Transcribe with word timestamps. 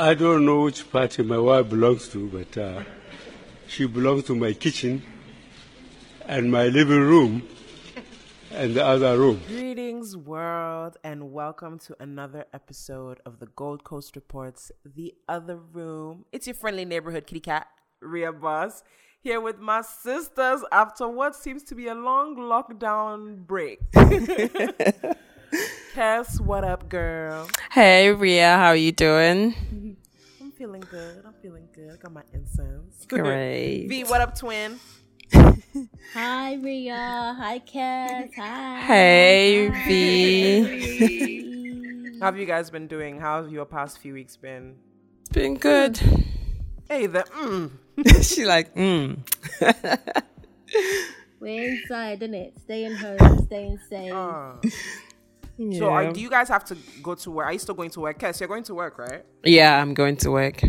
I 0.00 0.14
don't 0.14 0.44
know 0.44 0.60
which 0.60 0.88
party 0.92 1.24
my 1.24 1.38
wife 1.38 1.70
belongs 1.70 2.08
to, 2.10 2.28
but 2.28 2.56
uh, 2.56 2.84
she 3.66 3.84
belongs 3.84 4.22
to 4.26 4.36
my 4.36 4.52
kitchen 4.52 5.02
and 6.24 6.52
my 6.52 6.68
living 6.68 7.00
room 7.00 7.42
and 8.52 8.76
the 8.76 8.86
other 8.86 9.18
room. 9.18 9.42
Greetings, 9.48 10.16
world, 10.16 10.98
and 11.02 11.32
welcome 11.32 11.80
to 11.80 11.96
another 11.98 12.44
episode 12.54 13.18
of 13.26 13.40
the 13.40 13.46
Gold 13.46 13.82
Coast 13.82 14.14
Reports 14.14 14.70
The 14.84 15.14
Other 15.28 15.56
Room. 15.56 16.26
It's 16.30 16.46
your 16.46 16.54
friendly 16.54 16.84
neighborhood 16.84 17.26
kitty 17.26 17.40
cat, 17.40 17.66
Ria 18.00 18.32
Boss, 18.32 18.84
here 19.20 19.40
with 19.40 19.58
my 19.58 19.82
sisters 19.82 20.62
after 20.70 21.08
what 21.08 21.34
seems 21.34 21.64
to 21.64 21.74
be 21.74 21.88
a 21.88 21.94
long 21.96 22.36
lockdown 22.36 23.44
break. 23.44 23.80
Cass, 25.92 26.38
what 26.38 26.62
up, 26.62 26.88
girl? 26.88 27.48
Hey, 27.72 28.12
Ria, 28.12 28.56
how 28.56 28.68
are 28.68 28.76
you 28.76 28.92
doing? 28.92 29.87
I'm 30.68 30.74
feeling 30.74 30.88
good. 30.90 31.24
I'm 31.24 31.32
feeling 31.40 31.68
good. 31.74 31.92
I 31.94 31.96
got 31.96 32.12
my 32.12 32.20
incense. 32.34 33.06
Great. 33.08 33.86
V, 33.88 34.04
what 34.04 34.20
up, 34.20 34.36
twin? 34.36 34.78
Hi, 36.12 36.54
Ria. 36.56 37.34
Hi, 37.38 37.58
Cass. 37.60 38.28
Hi. 38.36 38.80
Hey, 38.82 39.68
Hi. 39.68 39.88
V. 39.88 41.38
How 42.20 42.26
have 42.26 42.38
you 42.38 42.44
guys 42.44 42.68
been 42.68 42.86
doing? 42.86 43.18
How 43.18 43.42
have 43.42 43.50
your 43.50 43.64
past 43.64 43.98
few 44.00 44.12
weeks 44.12 44.36
been? 44.36 44.74
It's 45.22 45.30
been 45.30 45.56
good. 45.56 45.96
Hey, 46.86 47.06
the 47.06 47.20
mm. 47.22 47.70
she 48.22 48.44
like, 48.44 48.74
mm. 48.74 49.20
We're 51.40 51.72
inside, 51.72 52.20
innit? 52.20 52.60
Staying 52.60 52.94
home, 52.96 53.46
staying 53.46 53.78
safe. 53.88 54.12
Ah. 54.12 54.58
Yeah. 55.58 55.78
So, 55.78 55.90
are, 55.90 56.12
do 56.12 56.20
you 56.20 56.30
guys 56.30 56.48
have 56.48 56.64
to 56.66 56.76
go 57.02 57.14
to 57.16 57.30
work? 57.30 57.46
Are 57.46 57.52
you 57.52 57.58
still 57.58 57.74
going 57.74 57.90
to 57.90 58.00
work? 58.00 58.18
Cass, 58.18 58.40
you're 58.40 58.48
going 58.48 58.62
to 58.64 58.74
work, 58.74 58.98
right? 58.98 59.24
yeah, 59.44 59.80
I'm 59.80 59.92
going 59.92 60.16
to 60.18 60.30
work. 60.30 60.62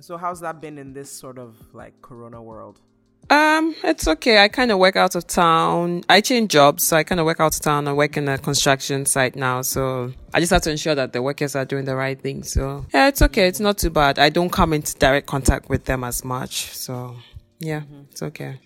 So, 0.00 0.18
how's 0.18 0.40
that 0.40 0.60
been 0.60 0.76
in 0.76 0.92
this 0.92 1.10
sort 1.10 1.38
of 1.38 1.56
like 1.72 2.00
Corona 2.02 2.42
world? 2.42 2.80
Um, 3.28 3.74
it's 3.82 4.06
okay. 4.06 4.38
I 4.42 4.48
kind 4.48 4.70
of 4.70 4.78
work 4.78 4.94
out 4.94 5.16
of 5.16 5.26
town. 5.26 6.02
I 6.08 6.20
change 6.20 6.52
jobs, 6.52 6.84
so 6.84 6.96
I 6.96 7.02
kind 7.02 7.20
of 7.20 7.26
work 7.26 7.40
out 7.40 7.56
of 7.56 7.60
town. 7.60 7.88
I 7.88 7.92
work 7.92 8.16
in 8.16 8.28
a 8.28 8.38
construction 8.38 9.04
site 9.04 9.34
now, 9.34 9.62
so 9.62 10.12
I 10.32 10.38
just 10.38 10.52
have 10.52 10.62
to 10.62 10.70
ensure 10.70 10.94
that 10.94 11.12
the 11.12 11.22
workers 11.22 11.56
are 11.56 11.64
doing 11.64 11.86
the 11.86 11.96
right 11.96 12.20
thing. 12.20 12.44
So 12.44 12.86
yeah, 12.94 13.08
it's 13.08 13.22
okay. 13.22 13.48
It's 13.48 13.58
not 13.58 13.78
too 13.78 13.90
bad. 13.90 14.18
I 14.20 14.28
don't 14.28 14.50
come 14.50 14.72
into 14.72 14.94
direct 14.96 15.26
contact 15.26 15.68
with 15.68 15.86
them 15.86 16.04
as 16.04 16.24
much, 16.24 16.72
so 16.72 17.16
yeah, 17.58 17.82
it's 18.12 18.22
okay. 18.22 18.60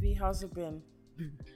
V, 0.00 0.14
how's 0.14 0.42
it 0.42 0.52
been? 0.54 0.82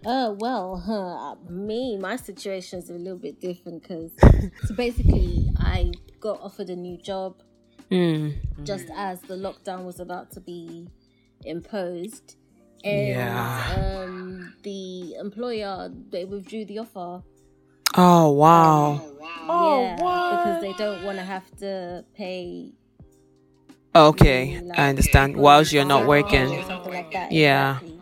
Oh, 0.07 0.33
well, 0.33 0.77
huh, 0.77 1.37
me, 1.51 1.97
my 1.97 2.17
situation 2.17 2.79
is 2.79 2.91
a 2.91 2.95
little 2.95 3.19
bit 3.19 3.41
different 3.41 3.83
because 3.83 4.13
so 4.67 4.75
basically 4.75 5.51
I 5.59 5.93
got 6.21 6.41
offered 6.41 6.71
a 6.71 6.77
new 6.77 6.99
job 6.99 7.43
Mm. 7.91 8.35
just 8.65 8.87
as 8.97 9.21
the 9.23 9.35
lockdown 9.35 9.85
was 9.85 10.01
about 10.01 10.31
to 10.33 10.41
be 10.41 10.89
imposed. 11.45 12.37
And 12.83 13.07
Yeah. 13.09 14.03
um, 14.05 14.53
the 14.63 15.15
employer, 15.15 15.91
they 16.11 16.25
withdrew 16.25 16.65
the 16.65 16.79
offer. 16.79 17.23
Oh 17.97 18.31
wow. 18.33 19.01
Oh, 19.49 19.85
yeah, 19.85 20.03
what? 20.03 20.31
because 20.31 20.61
they 20.61 20.73
don't 20.73 21.03
want 21.05 21.19
to 21.19 21.25
have 21.25 21.49
to 21.59 22.05
pay 22.15 22.73
Okay, 23.95 24.61
like, 24.61 24.79
I 24.79 24.89
understand. 24.89 25.37
Whilst 25.37 25.73
you're 25.73 25.85
not 25.85 26.07
working. 26.07 26.63
something 26.65 26.93
like 26.93 27.13
that. 27.13 27.31
Yeah. 27.31 27.77
exactly. 27.77 28.01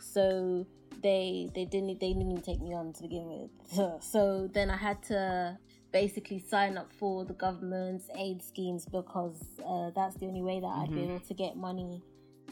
So 0.00 0.66
they 1.02 1.48
they 1.54 1.64
didn't 1.64 1.98
they 2.00 2.08
didn't 2.12 2.22
even 2.30 2.42
take 2.42 2.60
me 2.60 2.74
on 2.74 2.92
to 2.94 3.02
begin 3.02 3.26
with. 3.28 4.02
So 4.02 4.48
then 4.52 4.70
I 4.70 4.76
had 4.76 5.02
to 5.04 5.58
basically 5.92 6.38
sign 6.38 6.76
up 6.76 6.92
for 6.92 7.24
the 7.24 7.32
government's 7.34 8.08
aid 8.16 8.42
schemes 8.42 8.84
because 8.84 9.42
uh, 9.66 9.90
that's 9.94 10.16
the 10.16 10.26
only 10.26 10.42
way 10.42 10.60
that 10.60 10.66
I'd 10.66 10.92
be 10.94 11.04
able 11.04 11.20
to 11.20 11.34
get 11.34 11.56
money 11.56 12.02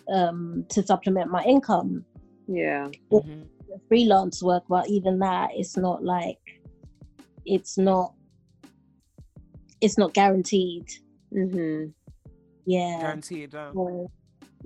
um, 0.08 0.64
to 0.70 0.82
supplement 0.82 1.30
my 1.30 1.42
income. 1.44 2.04
Yeah. 2.46 2.88
Mhm. 3.12 3.46
Freelance 3.88 4.42
work, 4.42 4.64
but 4.68 4.88
even 4.88 5.18
that, 5.18 5.50
it's 5.54 5.76
not 5.76 6.02
like 6.04 6.38
it's 7.44 7.76
not 7.76 8.14
it's 9.80 9.98
not 9.98 10.14
guaranteed. 10.14 10.86
Mhm. 11.32 11.92
Yeah. 12.64 13.00
Guaranteed. 13.00 13.54
uh, 13.54 13.72
Or, 13.74 14.10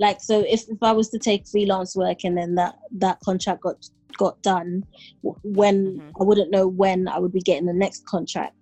like 0.01 0.19
so 0.21 0.41
if, 0.55 0.63
if 0.69 0.79
i 0.83 0.93
was 0.93 1.09
to 1.11 1.19
take 1.19 1.43
freelance 1.47 1.95
work 1.95 2.19
and 2.25 2.37
then 2.39 2.55
that 2.57 2.75
that 3.05 3.19
contract 3.21 3.61
got 3.63 3.77
got 4.19 4.41
done 4.43 4.83
w- 5.23 5.39
when 5.61 5.77
Mhm. 5.99 6.11
i 6.21 6.25
wouldn't 6.29 6.51
know 6.51 6.67
when 6.67 7.07
i 7.09 7.19
would 7.19 7.33
be 7.33 7.41
getting 7.51 7.67
the 7.67 7.79
next 7.85 8.05
contract 8.07 8.57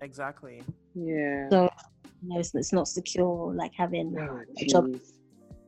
Exactly. 0.00 0.64
Yeah. 0.96 1.48
so 1.50 1.58
you 2.22 2.28
know, 2.28 2.38
it's, 2.40 2.52
it's 2.54 2.72
not 2.72 2.88
secure 2.88 3.54
like 3.54 3.72
having 3.76 4.08
Oh, 4.18 4.40
a 4.60 4.64
job 4.66 4.84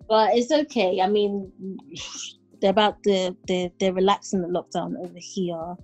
but 0.09 0.35
it's 0.37 0.51
okay 0.63 1.01
i 1.01 1.09
mean 1.17 1.33
they're 2.61 2.71
about 2.79 2.97
the 3.05 3.37
they're, 3.47 3.71
they're 3.79 3.93
relaxing 3.93 4.41
the 4.43 4.49
lockdown 4.49 4.91
over 5.05 5.21
here 5.35 5.75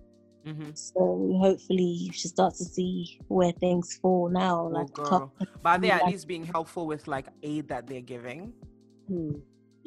hmm 0.47 0.71
so 0.75 1.01
hopefully 1.41 1.91
you 2.05 2.13
should 2.13 2.31
start 2.31 2.55
to 2.55 2.65
see 2.65 3.19
where 3.29 3.53
things 3.53 3.87
fall 4.03 4.29
now 4.31 4.63
Oh, 4.63 4.67
like 4.79 4.89
a 4.89 4.93
girl. 5.03 5.33
But 5.63 5.69
are 5.69 5.79
they 5.79 5.91
at 5.91 6.03
like- 6.03 6.13
least 6.13 6.27
being 6.27 6.45
helpful 6.45 6.87
with 6.87 7.07
like 7.07 7.27
aid 7.43 7.69
that 7.69 7.87
they're 7.87 8.01
giving, 8.15 8.53
Hmm. 9.11 9.33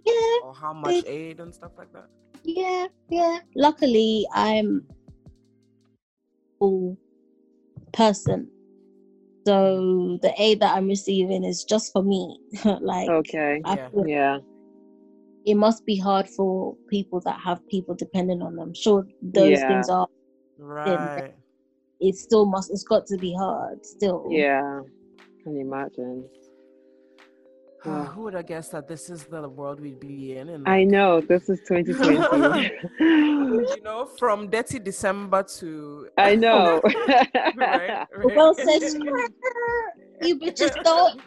yeah 0.06 0.38
or 0.44 0.54
how 0.54 0.74
much 0.74 1.06
aid 1.08 1.40
and 1.40 1.54
stuff 1.56 1.72
like 1.78 1.94
that? 1.94 2.08
Yeah, 2.44 2.88
yeah. 3.10 3.40
Luckily, 3.56 4.28
I'm 4.34 4.86
a 4.92 6.60
full 6.60 6.98
person, 7.94 8.50
so 9.48 10.20
the 10.22 10.34
aid 10.38 10.60
that 10.60 10.76
I'm 10.76 10.88
receiving 10.90 11.46
is 11.46 11.64
just 11.64 11.94
for 11.94 12.04
me. 12.04 12.38
like, 12.82 13.08
Okay. 13.08 13.62
Yeah. 13.66 13.88
feel 13.90 14.08
Yeah. 14.08 14.38
it 15.46 15.56
must 15.56 15.86
be 15.86 15.96
hard 15.98 16.28
for 16.28 16.76
people 16.90 17.22
that 17.22 17.40
have 17.40 17.66
people 17.70 17.96
dependent 17.96 18.44
on 18.44 18.58
them. 18.58 18.74
Sure, 18.74 19.08
those 19.22 19.60
Yeah. 19.60 19.68
things 19.70 19.88
are. 19.90 20.08
Right. 20.58 21.34
It 22.02 22.16
still 22.16 22.46
must. 22.46 22.72
It's 22.72 22.84
got 22.84 23.06
to 23.08 23.18
be 23.18 23.34
hard. 23.34 23.86
Still. 23.86 24.28
Yeah. 24.30 24.82
Can 25.44 25.56
you 25.56 25.62
imagine? 25.62 26.28
Yeah. 27.86 28.06
Who 28.06 28.22
would 28.24 28.34
have 28.34 28.48
guessed 28.48 28.72
that 28.72 28.88
this 28.88 29.10
is 29.10 29.26
the 29.26 29.48
world 29.50 29.80
we'd 29.82 30.00
be 30.00 30.38
in? 30.38 30.50
And 30.50 30.68
I 30.68 30.84
know 30.86 31.20
this 31.22 31.50
is 31.50 31.60
2020. 31.68 32.72
you 33.00 33.82
know, 33.84 34.06
from 34.18 34.50
dirty 34.50 34.80
December 34.80 35.44
to 35.60 36.08
I 36.18 36.36
know. 36.36 36.82
right, 37.08 37.30
right. 37.58 38.08
Well 38.24 38.54
said. 38.54 38.82
you 40.22 40.40
bitches 40.40 40.74
don't. 40.84 41.22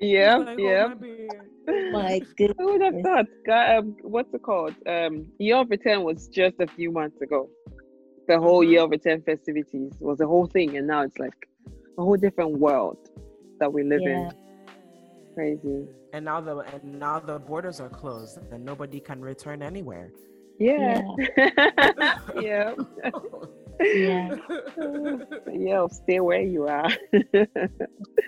yeah. 0.00 0.36
Like, 0.36 0.58
oh, 0.58 0.62
Yeah. 0.62 0.86
my 0.88 0.94
beard. 0.94 1.92
My 1.92 2.20
goodness. 2.36 2.56
Who 2.58 2.64
would 2.72 2.82
have 2.82 2.94
thought? 3.02 3.26
Guy- 3.46 3.76
Um, 3.76 3.96
what's 4.02 4.34
it 4.34 4.42
called? 4.42 4.74
Um, 4.86 5.26
year 5.38 5.56
of 5.56 5.70
return 5.70 6.02
was 6.02 6.28
just 6.28 6.56
a 6.60 6.66
few 6.66 6.90
months 6.92 7.20
ago. 7.22 7.48
The 8.28 8.38
whole 8.38 8.62
Mhm. 8.64 8.70
year 8.70 8.80
of 8.82 8.90
return 8.90 9.22
festivities 9.22 9.92
was 10.00 10.20
a 10.20 10.26
whole 10.26 10.46
thing, 10.46 10.76
and 10.76 10.86
now 10.86 11.02
it's 11.02 11.18
like 11.18 11.48
a 11.98 12.02
whole 12.02 12.16
different 12.16 12.58
world 12.58 12.98
that 13.60 13.72
we 13.72 13.82
live 13.82 14.00
Yeah. 14.02 14.28
in. 14.28 14.30
Crazy. 15.34 15.86
And 16.12 16.24
now 16.24 16.40
the 16.40 16.58
and 16.58 16.98
now 16.98 17.18
the 17.18 17.38
borders 17.38 17.80
are 17.80 17.88
closed 17.88 18.38
and 18.50 18.64
nobody 18.64 19.00
can 19.00 19.20
return 19.20 19.62
anywhere. 19.62 20.10
Yeah. 20.58 21.02
yeah. 22.40 22.74
Yeah. 23.82 24.36
yeah. 25.52 25.86
Stay 25.88 26.20
where 26.20 26.42
you 26.42 26.68
are. 26.68 26.90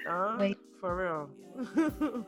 Uh, 0.09 0.49
for 0.81 0.97
real. 0.97 2.27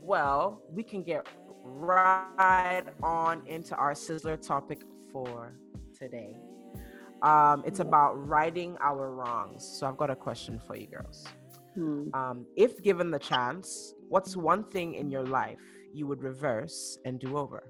well, 0.00 0.62
we 0.72 0.82
can 0.82 1.02
get 1.02 1.26
right 1.62 2.84
on 3.02 3.46
into 3.46 3.74
our 3.76 3.92
sizzler 3.92 4.40
topic 4.40 4.82
for 5.12 5.52
today. 5.98 6.36
Um, 7.22 7.62
it's 7.66 7.80
about 7.80 8.14
righting 8.26 8.78
our 8.80 9.10
wrongs. 9.10 9.64
So 9.64 9.86
I've 9.86 9.98
got 9.98 10.10
a 10.10 10.16
question 10.16 10.58
for 10.58 10.76
you 10.76 10.86
girls. 10.86 11.26
Hmm. 11.74 12.08
Um, 12.14 12.46
if 12.56 12.82
given 12.82 13.10
the 13.10 13.18
chance, 13.18 13.94
what's 14.08 14.36
one 14.36 14.64
thing 14.64 14.94
in 14.94 15.10
your 15.10 15.24
life 15.24 15.60
you 15.94 16.06
would 16.06 16.22
reverse 16.22 16.98
and 17.04 17.18
do 17.20 17.36
over? 17.36 17.62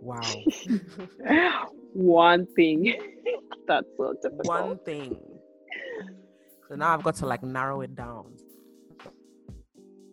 Wow. 0.00 0.20
One 1.94 2.46
thing. 2.54 2.94
That's 3.66 3.86
so 3.96 4.14
difficult. 4.22 4.46
one 4.46 4.78
thing. 4.84 5.16
So 6.68 6.74
now 6.74 6.92
I've 6.92 7.02
got 7.02 7.14
to 7.16 7.26
like 7.26 7.42
narrow 7.42 7.80
it 7.80 7.94
down. 7.94 8.34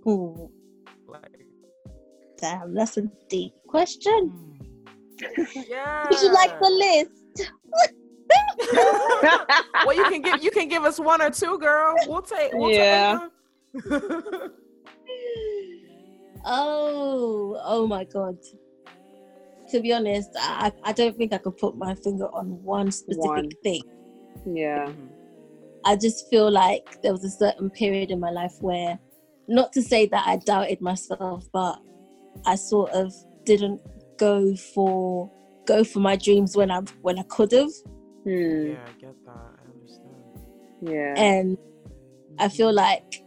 Ooh, 0.07 0.49
Like, 1.07 1.45
damn, 2.39 2.73
that's 2.73 2.97
a 2.97 3.03
deep 3.29 3.53
question. 3.67 4.29
hmm. 4.29 5.61
yeah. 5.69 6.07
Would 6.09 6.21
you 6.21 6.31
like 6.33 6.57
the 6.59 6.69
list? 6.69 7.51
well, 9.85 9.95
you 9.95 10.03
can 10.05 10.21
give 10.21 10.43
you 10.43 10.51
can 10.51 10.67
give 10.67 10.83
us 10.83 10.99
one 10.99 11.21
or 11.21 11.29
two, 11.29 11.57
girl. 11.59 11.95
We'll 12.07 12.21
take. 12.21 12.51
We'll 12.53 12.71
Yeah. 12.71 13.27
Take. 13.73 14.51
Oh, 16.43 17.59
oh 17.63 17.85
my 17.87 18.03
god. 18.03 18.37
To 19.69 19.79
be 19.79 19.93
honest, 19.93 20.29
I, 20.39 20.71
I 20.83 20.91
don't 20.91 21.15
think 21.15 21.33
I 21.33 21.37
could 21.37 21.57
put 21.57 21.77
my 21.77 21.93
finger 21.95 22.25
on 22.33 22.61
one 22.63 22.91
specific 22.91 23.23
One. 23.23 23.49
thing. 23.63 23.81
yeah. 24.47 24.91
I 25.85 25.95
just 25.95 26.29
feel 26.29 26.51
like 26.51 27.01
there 27.01 27.11
was 27.11 27.23
a 27.23 27.29
certain 27.29 27.69
period 27.69 28.11
in 28.11 28.19
my 28.19 28.29
life 28.29 28.53
where, 28.59 28.99
not 29.47 29.71
to 29.73 29.81
say 29.81 30.05
that 30.07 30.27
I 30.27 30.37
doubted 30.37 30.79
myself, 30.81 31.45
but 31.53 31.79
I 32.45 32.55
sort 32.55 32.91
of 32.91 33.13
didn't 33.45 33.81
go 34.17 34.55
for 34.55 35.31
go 35.65 35.83
for 35.83 35.99
my 35.99 36.15
dreams 36.15 36.55
when 36.55 36.69
I 36.69 36.81
when 37.01 37.17
I 37.17 37.23
could 37.23 37.51
have, 37.53 37.69
Hmm. 38.23 38.71
Yeah, 38.71 38.85
I 38.85 38.91
get 38.99 39.15
that. 39.25 39.35
I 39.35 39.71
understand. 39.73 40.15
Yeah. 40.81 41.13
and 41.15 41.57
I 42.39 42.49
feel 42.49 42.73
like 42.73 43.23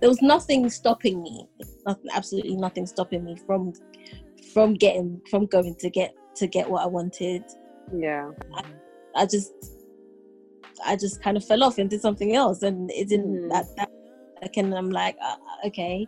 there 0.00 0.08
was 0.08 0.22
nothing 0.22 0.68
stopping 0.70 1.22
me, 1.22 1.46
nothing, 1.86 2.10
absolutely 2.12 2.56
nothing 2.56 2.86
stopping 2.86 3.24
me 3.24 3.36
from 3.46 3.72
from 4.52 4.74
getting 4.74 5.20
from 5.30 5.46
going 5.46 5.74
to 5.76 5.90
get 5.90 6.14
to 6.36 6.46
get 6.46 6.68
what 6.68 6.82
I 6.82 6.86
wanted. 6.86 7.44
yeah. 7.96 8.30
I 9.16 9.26
just 9.26 9.52
I 10.84 10.96
just 10.96 11.22
kind 11.22 11.36
of 11.36 11.44
fell 11.44 11.64
off 11.64 11.78
and 11.78 11.90
did 11.90 12.00
something 12.00 12.34
else, 12.36 12.62
and 12.62 12.90
it 12.92 13.08
didn't. 13.08 13.42
Mhm. 13.42 13.50
That, 13.50 13.64
that 13.76 13.90
and 14.56 14.74
I'm 14.74 14.90
like, 14.90 15.16
uh, 15.20 15.36
okay, 15.66 16.06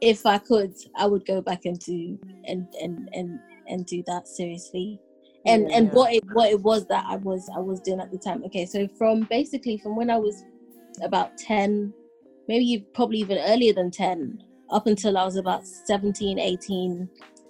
if 0.00 0.24
I 0.24 0.38
could, 0.38 0.74
I 0.96 1.06
would 1.06 1.26
go 1.26 1.40
back 1.42 1.64
and 1.66 1.78
do 1.78 2.18
and 2.44 2.66
and 2.80 3.08
and 3.12 3.38
and 3.68 3.84
do 3.86 4.02
that 4.06 4.26
seriously. 4.28 4.98
And 5.46 5.70
and 5.72 5.92
what 5.92 6.12
it 6.12 6.22
what 6.32 6.50
it 6.50 6.60
was 6.60 6.86
that 6.86 7.04
I 7.08 7.16
was 7.16 7.48
I 7.54 7.60
was 7.60 7.80
doing 7.80 8.00
at 8.00 8.10
the 8.10 8.18
time. 8.18 8.42
Okay, 8.44 8.66
so 8.66 8.88
from 8.98 9.22
basically 9.30 9.78
from 9.78 9.96
when 9.96 10.10
I 10.10 10.18
was 10.18 10.44
about 11.02 11.36
ten, 11.38 11.92
maybe 12.48 12.86
probably 12.94 13.18
even 13.18 13.38
earlier 13.38 13.72
than 13.72 13.90
ten, 13.90 14.42
up 14.70 14.86
until 14.86 15.16
I 15.16 15.24
was 15.24 15.36
about 15.36 15.64
17, 15.66 16.38
18, 16.38 17.08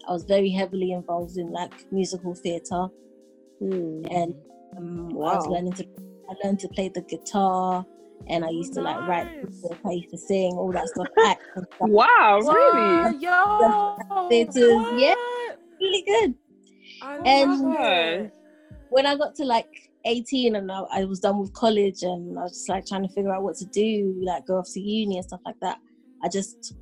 I 0.08 0.12
was 0.12 0.24
very 0.24 0.50
heavily 0.50 0.92
involved 0.92 1.36
in 1.38 1.50
like 1.50 1.72
musical 1.90 2.34
theatre 2.34 2.88
Hmm. 3.58 4.02
and 4.10 4.34
um, 4.76 5.08
I 5.12 5.36
was 5.36 5.46
learning 5.46 5.72
to 5.74 5.86
I 6.28 6.34
learned 6.44 6.58
to 6.60 6.68
play 6.68 6.90
the 6.94 7.00
guitar 7.00 7.86
and 8.28 8.44
I 8.44 8.50
used 8.50 8.74
to 8.74 8.82
like 8.82 9.00
write 9.08 9.24
Nice. 9.26 9.44
music, 9.62 9.78
I 9.86 9.90
used 9.92 10.10
to 10.10 10.18
sing 10.18 10.52
all 10.58 10.70
that 10.72 10.86
stuff 10.88 11.06
stuff 11.16 11.38
Wow, 11.80 12.40
What? 12.42 12.54
really? 12.54 13.18
Yo, 13.20 14.28
It 14.30 14.48
is- 14.50 15.00
yeah. 15.00 15.14
really 15.80 16.02
good 16.06 16.34
I 16.34 16.45
And- 17.24 17.62
love 17.62 18.30
when 18.90 19.04
I 19.06 19.16
got 19.16 19.34
to 19.36 19.44
like 19.44 19.90
18 20.04 20.54
and 20.56 20.70
I, 20.70 20.82
I 20.92 21.04
was 21.04 21.18
done 21.20 21.40
with 21.40 21.52
college 21.52 22.02
and 22.02 22.38
I 22.38 22.42
was 22.44 22.52
just 22.52 22.68
like 22.68 22.86
trying 22.86 23.02
to 23.06 23.12
figure 23.12 23.34
out 23.34 23.42
what 23.42 23.56
to 23.56 23.64
do 23.66 24.14
like 24.24 24.46
go 24.46 24.58
off 24.58 24.68
to 24.74 24.80
uni 24.80 25.16
and 25.16 25.24
stuff 25.24 25.40
like 25.44 25.58
that 25.60 25.78
I 26.22 26.28
just 26.28 26.74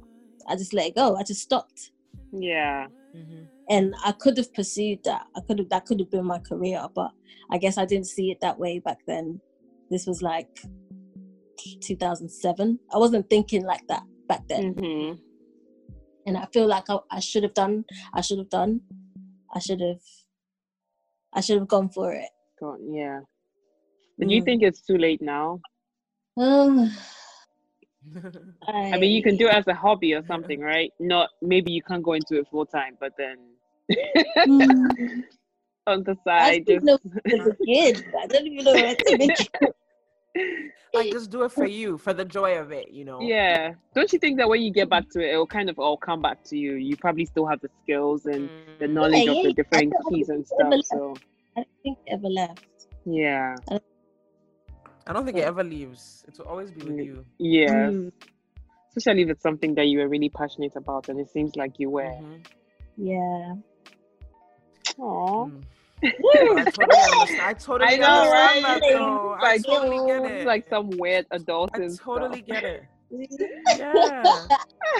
I 0.47 0.55
just 0.56 0.75
let 0.75 0.87
it 0.88 0.94
go 0.94 1.17
I 1.17 1.23
just 1.23 1.41
stopped 1.41 1.91
Yeah. 2.32 2.88
Mhm. 3.17 3.47
and 3.71 3.94
I 4.05 4.12
could 4.12 4.37
have 4.37 4.53
pursued 4.53 4.99
that. 5.05 5.26
I 5.37 5.41
could 5.47 5.59
have 5.61 5.69
that 5.71 5.87
could 5.87 5.99
have 6.00 6.11
been 6.11 6.26
my 6.26 6.38
career, 6.41 6.87
but 6.94 7.11
I 7.50 7.56
guess 7.59 7.79
I 7.79 7.87
didn't 7.87 8.06
see 8.09 8.31
it 8.31 8.41
that 8.41 8.59
way 8.59 8.79
back 8.81 8.99
then. 9.06 9.41
This 9.91 10.06
was 10.06 10.21
like 10.21 10.49
2007. 11.81 12.79
I 12.93 12.99
wasn't 12.99 13.29
thinking 13.31 13.65
like 13.65 13.87
that 13.88 14.03
back 14.29 14.47
then, 14.49 14.75
hmm 14.75 15.12
and 16.26 16.38
I 16.38 16.47
feel 16.55 16.67
like 16.67 16.88
I, 16.88 16.99
I 17.11 17.21
should 17.21 17.43
have 17.43 17.53
done. 17.53 17.85
I 18.15 18.21
should 18.23 18.38
have 18.38 18.49
done. 18.49 18.81
I 19.55 19.61
should 19.61 19.81
have. 19.81 20.01
I 21.35 21.41
should 21.43 21.59
have 21.59 21.69
gone 21.69 21.91
for 21.91 22.12
it. 22.12 22.31
God, 22.61 22.79
yeah. 22.83 23.21
But 24.19 24.29
do 24.29 24.35
you 24.35 24.43
Mm. 24.43 24.45
think 24.45 24.62
it's 24.62 24.83
too 24.83 24.99
late 24.99 25.23
now? 25.23 25.62
Um, 26.39 26.91
I 28.93 28.99
mean, 28.99 29.12
you 29.12 29.23
can 29.23 29.37
do 29.37 29.49
it 29.49 29.55
as 29.55 29.67
a 29.69 29.75
hobby 29.75 30.15
or 30.15 30.25
something, 30.27 30.61
right? 30.61 30.93
Not 31.01 31.31
maybe 31.43 31.73
you 31.73 31.83
can't 31.83 32.03
go 32.05 32.15
into 32.15 32.39
it 32.39 32.49
full 32.51 32.67
time, 32.67 32.97
but 33.01 33.12
then 33.19 33.39
Mm, 34.47 34.97
on 35.87 36.05
the 36.05 36.17
side, 36.25 36.67
don't 36.67 36.83
just 36.83 36.85
know 36.85 36.99
as 37.33 37.47
a 37.47 37.53
kid. 37.67 38.05
I 38.21 38.27
don't 38.27 38.47
even 38.47 38.65
know 38.65 38.79
where 38.79 38.95
to 38.97 39.17
begin. 39.17 39.47
like 40.95 41.11
just 41.13 41.31
do 41.31 41.43
it 41.45 41.53
for 41.53 41.67
you, 41.67 41.99
for 41.99 42.13
the 42.13 42.25
joy 42.25 42.59
of 42.59 42.73
it, 42.73 42.91
you 42.91 43.05
know. 43.05 43.21
yeah. 43.23 43.75
Don't 43.95 44.13
you 44.13 44.19
think 44.19 44.39
that 44.39 44.49
when 44.49 44.63
you 44.63 44.73
get 44.73 44.89
back 44.89 45.09
to 45.11 45.21
it, 45.21 45.35
it 45.35 45.37
will 45.37 45.47
kind 45.47 45.71
of 45.71 45.79
all 45.79 45.97
come 45.97 46.21
back 46.23 46.43
to 46.45 46.57
you? 46.59 46.75
You 46.75 46.97
probably 46.97 47.27
still 47.27 47.47
have 47.47 47.61
the 47.61 47.69
skills 47.83 48.27
and 48.27 48.49
the 48.81 48.87
Mm. 48.87 48.93
knowledge 48.93 49.27
Yeah, 49.27 49.33
of 49.33 49.43
the 49.45 49.53
different 49.53 49.93
I 49.95 50.03
don't 50.03 50.15
keys 50.15 50.29
and 50.29 50.47
stuff. 50.47 50.73
ever 50.73 50.83
So 50.83 51.15
I 51.57 51.61
don't 51.61 51.69
think 51.83 51.99
it 52.07 52.13
ever 52.13 52.29
left. 52.29 52.67
yeah, 53.05 53.57
I 55.07 55.13
don't 55.13 55.25
think 55.27 55.37
it 55.39 55.45
ever 55.45 55.63
leaves. 55.63 56.25
It 56.27 56.39
will 56.39 56.47
always 56.47 56.71
be 56.71 56.81
with 56.85 56.97
Mm. 56.97 57.05
you. 57.05 57.25
yeah. 57.39 57.89
Mm, 57.91 58.13
Especially 58.97 59.23
if 59.23 59.29
it's 59.31 59.43
something 59.43 59.75
that 59.75 59.89
you 59.89 60.01
are 60.01 60.09
really 60.09 60.29
passionate 60.31 60.77
about, 60.77 61.09
and 61.09 61.19
it 61.21 61.29
seems 61.31 61.57
like 61.57 61.79
you 61.79 61.91
were. 61.91 62.05
Mhm. 62.05 62.47
yeah. 62.97 63.55
Aw. 64.99 65.47
Mm. 65.47 65.63
I 66.05 66.65
totally 66.65 67.01
understand. 67.12 67.41
I 67.41 67.53
totally 67.55 67.95
I 67.95 67.97
know, 67.97 68.31
right? 68.31 68.62
that 68.62 68.81
though. 68.93 69.37
I 69.39 69.43
Like, 69.43 69.62
totally 69.65 70.06
get 70.06 70.33
it. 70.41 70.47
like 70.47 70.69
some 70.69 70.91
weird 70.99 71.27
adult 71.31 71.71
I 71.75 71.79
totally 71.79 72.39
stuff. 72.45 72.47
get 72.47 72.65
it. 72.65 72.83
Yeah. 73.79 74.47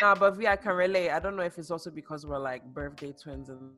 nah, 0.01 0.15
but 0.15 0.37
we 0.37 0.47
I 0.47 0.57
can 0.57 0.73
relate. 0.77 1.11
I 1.11 1.19
don't 1.19 1.37
know 1.37 1.43
if 1.43 1.59
it's 1.59 1.71
also 1.71 1.91
because 1.91 2.25
we're 2.27 2.39
like 2.39 2.65
birthday 2.73 3.13
twins 3.13 3.49
and 3.49 3.73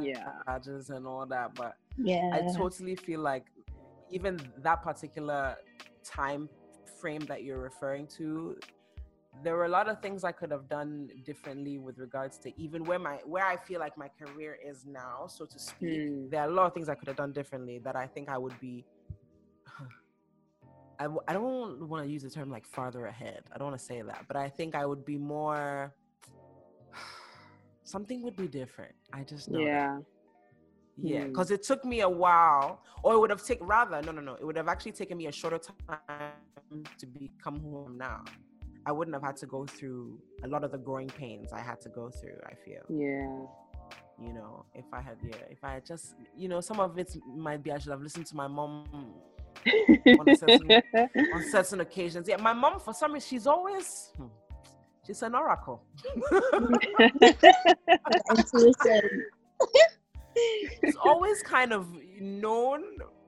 Yeah. 0.00 0.28
badges 0.46 0.90
and 0.90 1.06
all 1.06 1.26
that, 1.26 1.54
but 1.54 1.74
Yeah. 1.96 2.30
I 2.32 2.42
totally 2.56 2.94
feel 2.96 3.20
like 3.20 3.46
even 4.10 4.38
that 4.58 4.82
particular 4.82 5.56
time 6.04 6.48
frame 7.00 7.20
that 7.22 7.42
you're 7.42 7.58
referring 7.58 8.06
to, 8.18 8.56
there 9.42 9.56
were 9.56 9.64
a 9.64 9.68
lot 9.68 9.88
of 9.88 10.00
things 10.02 10.24
I 10.24 10.32
could 10.32 10.50
have 10.50 10.68
done 10.68 11.08
differently 11.24 11.78
with 11.78 11.98
regards 11.98 12.38
to 12.38 12.52
even 12.60 12.84
where 12.84 12.98
my 12.98 13.16
where 13.24 13.44
I 13.46 13.56
feel 13.56 13.80
like 13.80 13.96
my 13.96 14.08
career 14.08 14.58
is 14.70 14.84
now, 14.86 15.26
so 15.26 15.44
to 15.46 15.58
speak. 15.58 16.00
Hmm. 16.08 16.28
There 16.30 16.40
are 16.42 16.48
a 16.48 16.52
lot 16.52 16.66
of 16.66 16.74
things 16.74 16.88
I 16.88 16.94
could 16.94 17.08
have 17.08 17.16
done 17.16 17.32
differently 17.32 17.78
that 17.84 17.96
I 17.96 18.06
think 18.06 18.28
I 18.28 18.38
would 18.38 18.58
be. 18.60 18.84
I, 20.98 21.04
w- 21.04 21.22
I 21.26 21.32
don't 21.32 21.88
want 21.88 22.04
to 22.04 22.10
use 22.10 22.22
the 22.24 22.30
term 22.30 22.50
like 22.50 22.66
farther 22.66 23.06
ahead. 23.06 23.42
I 23.52 23.58
don't 23.58 23.68
want 23.68 23.78
to 23.78 23.84
say 23.84 24.02
that, 24.02 24.26
but 24.28 24.36
I 24.36 24.48
think 24.50 24.74
I 24.74 24.84
would 24.84 25.04
be 25.04 25.16
more. 25.16 25.94
Something 27.84 28.22
would 28.22 28.36
be 28.36 28.46
different. 28.48 28.94
I 29.12 29.22
just 29.24 29.50
know. 29.50 29.58
that. 29.60 29.64
Yeah. 29.64 29.98
Yeah, 31.02 31.22
Hmm. 31.22 31.28
because 31.28 31.50
it 31.50 31.62
took 31.62 31.82
me 31.84 32.00
a 32.02 32.08
while, 32.08 32.82
or 33.02 33.14
it 33.14 33.18
would 33.20 33.30
have 33.30 33.42
taken 33.42 33.66
rather 33.66 34.02
no 34.02 34.12
no 34.12 34.20
no, 34.20 34.34
it 34.34 34.44
would 34.44 34.56
have 34.56 34.68
actually 34.68 34.92
taken 34.92 35.16
me 35.16 35.28
a 35.28 35.32
shorter 35.32 35.58
time 35.58 36.84
to 36.98 37.06
become 37.06 37.58
who 37.58 37.82
I 37.82 37.86
am 37.86 37.96
now. 37.96 38.24
I 38.90 38.92
wouldn't 38.92 39.14
have 39.14 39.22
had 39.22 39.36
to 39.36 39.46
go 39.46 39.64
through 39.66 40.18
a 40.42 40.48
lot 40.48 40.64
of 40.64 40.70
the 40.72 40.78
growing 40.78 41.06
pains 41.22 41.52
I 41.52 41.60
had 41.60 41.80
to 41.82 41.88
go 42.00 42.10
through. 42.10 42.38
I 42.52 42.54
feel, 42.64 42.82
Yeah. 42.88 43.28
you 44.26 44.32
know, 44.38 44.64
if 44.74 44.84
I 44.92 45.00
had 45.00 45.16
yeah, 45.22 45.36
if 45.48 45.62
I 45.62 45.74
had 45.74 45.86
just 45.86 46.16
you 46.36 46.48
know, 46.48 46.60
some 46.60 46.80
of 46.80 46.98
it 46.98 47.10
might 47.46 47.62
be 47.62 47.70
I 47.70 47.78
should 47.78 47.92
have 47.92 48.02
listened 48.02 48.26
to 48.26 48.34
my 48.42 48.48
mom 48.48 49.14
a 49.64 50.34
certain- 50.36 50.82
on 51.34 51.42
certain 51.44 51.80
occasions. 51.80 52.24
Yeah, 52.28 52.38
my 52.38 52.52
mom 52.52 52.80
for 52.80 52.92
some 52.92 53.12
reason 53.12 53.28
she's 53.28 53.46
always 53.46 54.10
hmm, 54.16 54.26
she's 55.06 55.22
an 55.22 55.34
oracle. 55.36 55.78
It's 60.82 60.96
always 60.96 61.42
kind 61.42 61.72
of 61.72 61.86
known 62.20 62.82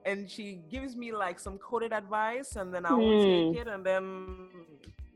and 0.05 0.29
she 0.31 0.61
gives 0.71 0.97
me 0.97 1.13
like 1.13 1.39
some 1.39 1.59
coded 1.59 1.93
advice 1.93 2.57
and 2.57 2.73
then 2.75 2.87
I 2.87 2.95
will 2.95 3.13
Hmm. 3.21 3.27
take 3.53 3.61
it 3.63 3.69
and 3.69 3.85
then 3.85 4.49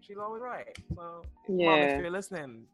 she's 0.07 0.17
always 0.19 0.43
right. 0.43 0.77
So 0.95 1.23
mom, 1.49 1.83
if 1.83 1.99
you're 1.99 2.11
listening, 2.11 2.65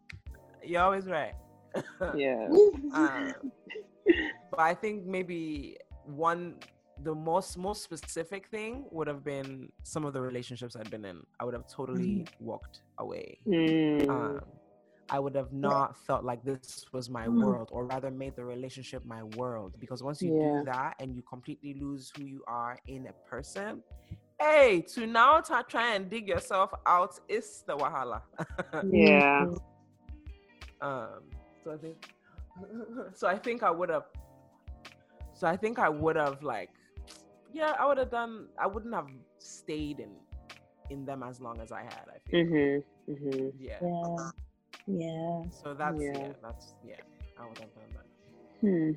you're 0.62 0.82
always 0.82 1.06
right. 1.06 1.34
Yeah. 2.16 2.48
Um, 2.94 3.32
but 4.50 4.60
I 4.60 4.74
think 4.74 5.06
maybe 5.06 5.78
one 6.04 6.56
the 7.02 7.14
most 7.14 7.56
most 7.56 7.82
specific 7.82 8.48
thing 8.48 8.84
would 8.90 9.08
have 9.08 9.24
been 9.24 9.70
some 9.82 10.04
of 10.04 10.12
the 10.12 10.20
relationships 10.20 10.76
I'd 10.76 10.90
been 10.90 11.04
in. 11.06 11.22
I 11.40 11.44
would 11.44 11.54
have 11.54 11.66
totally 11.66 12.26
walked 12.38 12.82
away. 12.98 13.38
Mm. 13.46 14.10
Um, 14.10 14.40
I 15.08 15.18
would 15.18 15.34
have 15.34 15.52
not 15.52 15.96
felt 16.06 16.24
like 16.24 16.44
this 16.44 16.84
was 16.92 17.08
my 17.08 17.26
Mm. 17.26 17.42
world, 17.42 17.68
or 17.72 17.86
rather 17.86 18.10
made 18.10 18.36
the 18.36 18.44
relationship 18.44 19.04
my 19.06 19.22
world. 19.22 19.74
Because 19.78 20.02
once 20.02 20.20
you 20.22 20.32
Yeah. 20.32 20.58
do 20.60 20.64
that 20.66 20.94
and 21.00 21.16
you 21.16 21.22
completely 21.22 21.74
lose 21.74 22.12
who 22.14 22.24
you 22.24 22.44
are 22.46 22.78
in 22.86 23.06
a 23.06 23.12
person, 23.28 23.82
hey, 24.42 24.80
to 24.94 25.06
now 25.06 25.40
try 25.40 25.94
and 25.94 26.10
dig 26.10 26.28
yourself 26.28 26.70
out 26.86 27.18
is 27.28 27.62
the 27.66 27.76
wahala. 27.76 28.22
yeah. 28.90 29.46
um, 30.80 31.22
so 31.62 31.72
I 31.72 31.76
think, 31.76 31.96
so 33.14 33.28
I 33.28 33.38
think 33.38 33.62
I 33.62 33.70
would 33.70 33.88
have, 33.90 34.04
so 35.34 35.46
I 35.46 35.56
think 35.56 35.78
I 35.78 35.88
would 35.88 36.16
have 36.16 36.42
like, 36.42 36.70
yeah, 37.52 37.74
I 37.78 37.86
would 37.86 37.98
have 37.98 38.10
done. 38.10 38.48
I 38.58 38.66
wouldn't 38.66 38.94
have 38.94 39.08
stayed 39.38 40.00
in 40.00 40.10
in 40.90 41.04
them 41.04 41.22
as 41.22 41.40
long 41.40 41.60
as 41.60 41.70
I 41.70 41.82
had. 41.82 42.04
I 42.08 42.18
feel, 42.30 42.44
Mhm. 42.44 42.82
Mhm. 43.08 43.52
yeah. 43.58 43.78
Yeah. 43.82 44.30
Yeah. 44.86 45.42
So 45.50 45.74
that's 45.74 46.02
yeah. 46.02 46.18
Yeah. 46.18 46.32
that's 46.42 46.74
yeah. 46.84 46.96
I 47.38 47.46
would 47.46 47.58
have 47.58 47.74
done 47.74 47.92
that. 47.96 48.06
Hmm. 48.60 48.90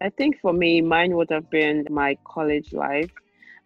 I 0.00 0.10
think 0.10 0.38
for 0.40 0.52
me, 0.52 0.80
mine 0.80 1.16
would 1.16 1.30
have 1.30 1.48
been 1.50 1.86
my 1.90 2.16
college 2.24 2.72
life. 2.72 3.10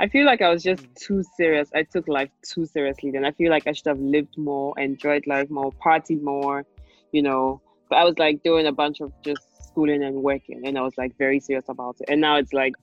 I 0.01 0.09
feel 0.09 0.25
like 0.27 0.43
I 0.43 0.51
was 0.51 0.63
just 0.63 0.87
too 0.95 1.23
serious. 1.37 1.71
I 1.75 1.83
took 1.83 2.09
life 2.09 2.31
too 2.45 2.65
seriously. 2.67 3.11
Then 3.11 3.25
I 3.25 3.33
feel 3.33 3.51
like 3.51 3.67
I 3.67 3.73
should 3.73 3.87
have 3.89 3.99
lived 3.99 4.37
more, 4.39 4.79
enjoyed 4.79 5.27
life 5.27 5.51
more, 5.51 5.73
partied 5.85 6.23
more, 6.23 6.65
you 7.13 7.23
know. 7.23 7.61
But 7.91 7.97
I 7.97 8.05
was 8.05 8.19
like 8.19 8.43
doing 8.43 8.67
a 8.67 8.73
bunch 8.73 9.01
of 9.01 9.13
just 9.25 9.43
schooling 9.69 10.03
and 10.05 10.23
working, 10.23 10.63
and 10.67 10.79
I 10.79 10.83
was 10.83 10.95
like 10.97 11.17
very 11.19 11.41
serious 11.41 11.65
about 11.69 11.97
it. 12.01 12.11
And 12.11 12.21
now 12.21 12.37
it's 12.37 12.53
like 12.53 12.75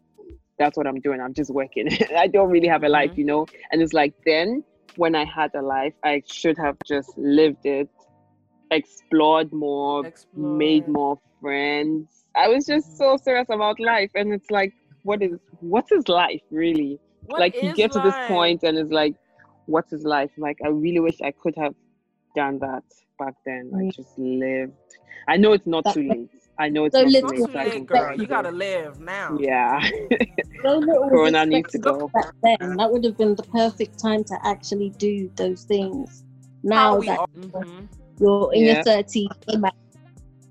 that's 0.57 0.77
what 0.77 0.87
I'm 0.87 0.99
doing. 0.99 1.21
I'm 1.21 1.33
just 1.33 1.51
working. 1.51 1.87
I 2.17 2.27
don't 2.27 2.49
really 2.49 2.67
have 2.67 2.83
a 2.83 2.89
life, 2.89 3.11
Mhm. 3.11 3.17
you 3.17 3.25
know. 3.25 3.45
And 3.71 3.81
it's 3.81 3.93
like 3.93 4.13
then 4.25 4.63
when 4.95 5.15
I 5.15 5.25
had 5.25 5.51
a 5.55 5.61
life, 5.61 5.93
I 6.03 6.21
should 6.25 6.57
have 6.57 6.77
just 6.85 7.17
lived 7.17 7.65
it, 7.65 7.89
explored 8.71 9.51
more, 9.53 10.03
made 10.35 10.87
more 10.87 11.17
friends. 11.41 12.25
I 12.35 12.47
was 12.49 12.65
just 12.65 12.87
Mhm. 12.87 12.97
so 12.97 13.17
serious 13.17 13.47
about 13.49 13.79
life, 13.79 14.11
and 14.15 14.33
it's 14.33 14.49
like, 14.51 14.73
what 15.07 15.19
is 15.27 15.33
what 15.75 15.87
is 15.97 16.03
life 16.21 16.41
really? 16.51 16.91
What 17.27 17.39
like 17.43 17.55
you 17.61 17.69
is 17.69 17.75
get 17.81 17.91
to 17.93 17.99
this 18.07 18.15
point, 18.27 18.59
and 18.63 18.73
it's 18.77 18.91
like, 19.01 19.15
what 19.73 19.85
is 19.95 20.01
life? 20.03 20.31
Like 20.37 20.57
I 20.65 20.69
really 20.83 20.99
wish 21.07 21.17
I 21.29 21.31
could 21.41 21.55
have 21.63 21.75
done 22.35 22.55
that 22.59 22.83
back 23.21 23.35
then. 23.47 23.63
I 23.73 23.81
Mm. 23.83 23.95
just 23.99 24.13
lived. 24.17 24.73
I 25.27 25.35
know 25.41 25.51
it's 25.57 25.65
not 25.75 25.83
That- 25.85 25.95
too 25.95 26.07
late. 26.15 26.29
I 26.57 26.69
know 26.73 26.85
it's 26.85 26.95
So 26.95 27.01
not 27.03 27.09
It's 27.11 27.19
too 27.19 27.27
late. 27.27 27.37
too 27.47 27.51
so 27.53 27.59
I 27.59 27.65
late, 27.73 27.85
girl. 27.93 28.15
You 28.21 28.27
gotta 28.35 28.51
live 28.67 28.93
now. 28.99 29.29
Yeah. 29.39 29.79
So 30.63 30.69
little 30.87 31.09
Corona 31.09 31.45
needs 31.45 31.71
to 31.75 31.79
go. 31.79 31.93
back 32.17 32.31
then. 32.45 32.77
That 32.79 32.87
would 32.91 33.03
have 33.07 33.17
been 33.17 33.35
the 33.35 33.47
perfect 33.61 33.93
time 34.07 34.23
to 34.31 34.35
actually 34.53 34.89
do 35.07 35.13
those 35.41 35.61
things. 35.73 36.23
Now 36.63 36.89
that 37.07 37.19
all- 37.19 37.27
mhm. 37.35 37.87
you're 38.21 38.53
in 38.53 38.61
Yeah. 38.65 38.73
your 38.75 38.83
thirties, 38.89 39.29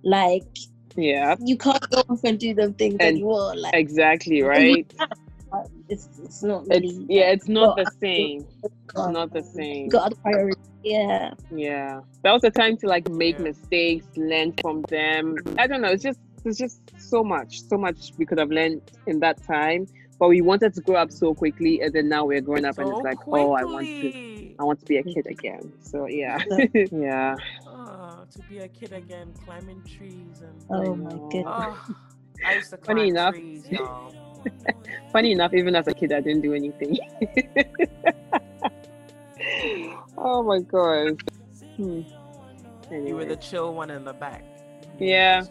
like 0.04 0.44
yeah. 0.96 1.36
you 1.44 1.56
can't 1.56 1.88
go 1.90 2.02
off 2.08 2.20
and 2.24 2.38
do 2.38 2.54
them 2.54 2.74
things 2.74 2.94
And- 3.00 3.16
anymore. 3.16 3.54
Like 3.56 3.74
Exactly. 3.74 4.42
Right. 4.42 4.92
it's 5.88 6.08
it's 6.22 6.42
not 6.42 6.64
It's 6.70 6.92
really. 6.94 7.06
yeah. 7.08 7.30
It's 7.30 7.48
not 7.48 7.76
the 7.76 7.90
same. 8.00 8.46
It's 8.62 8.94
not 8.96 9.32
the 9.32 9.42
same. 9.42 9.88
Got 9.88 10.06
other 10.06 10.16
priorities. 10.16 10.56
Yeah. 10.82 11.34
Yeah. 11.54 12.00
That 12.22 12.32
was 12.32 12.42
the 12.42 12.50
time 12.50 12.76
to 12.78 12.86
like 12.86 13.08
make 13.08 13.36
Yeah. 13.38 13.44
mistakes, 13.44 14.06
learn 14.16 14.52
from 14.60 14.82
them. 14.88 15.36
I 15.58 15.66
don't 15.66 15.80
know. 15.80 15.88
It's 15.88 16.02
just 16.02 16.18
it's 16.44 16.58
just 16.58 16.80
so 16.98 17.24
much, 17.24 17.62
so 17.62 17.78
much 17.78 18.12
we 18.18 18.26
could 18.26 18.38
have 18.38 18.50
learned 18.50 18.82
in 19.06 19.20
that 19.20 19.42
time. 19.44 19.86
But 20.18 20.28
we 20.28 20.42
wanted 20.42 20.74
to 20.74 20.80
grow 20.80 20.96
up 20.96 21.10
so 21.10 21.34
quickly, 21.34 21.80
and 21.80 21.92
then 21.92 22.08
now 22.08 22.24
we're 22.24 22.40
growing 22.40 22.64
up, 22.64 22.78
and 22.78 22.88
it's 22.88 23.00
like, 23.00 23.18
oh, 23.26 23.52
I 23.52 23.64
want 23.64 23.84
to. 23.86 24.54
I 24.60 24.62
want 24.62 24.78
to 24.78 24.84
be 24.86 24.98
a 24.98 25.02
kid 25.02 25.26
again. 25.26 25.72
So 25.82 26.06
yeah, 26.06 26.38
yeah. 26.92 27.34
Oh, 28.24 28.28
to 28.30 28.48
be 28.48 28.58
a 28.58 28.68
kid 28.68 28.92
again, 28.92 29.32
climbing 29.44 29.82
trees 29.82 30.40
and. 30.40 30.64
Oh 30.70 30.94
my 30.94 31.10
know. 31.10 31.28
goodness. 31.30 31.44
Oh, 31.46 31.96
I 32.46 32.54
used 32.54 32.70
to 32.70 32.76
climb 32.78 32.96
Funny 32.96 33.08
enough. 33.10 33.34
trees, 33.34 33.68
y'all. 33.70 34.14
Funny 35.12 35.32
enough, 35.32 35.52
even 35.54 35.74
as 35.74 35.88
a 35.88 35.94
kid, 35.94 36.12
I 36.12 36.20
didn't 36.20 36.42
do 36.42 36.54
anything. 36.54 36.98
oh 40.18 40.42
my 40.42 40.60
god. 40.60 41.22
Hmm. 41.76 42.02
Anyway, 42.90 43.08
You 43.08 43.16
were 43.16 43.24
the 43.24 43.36
chill 43.36 43.74
one 43.74 43.90
in 43.90 44.04
the 44.04 44.12
back. 44.12 44.44
Yeah. 44.98 45.42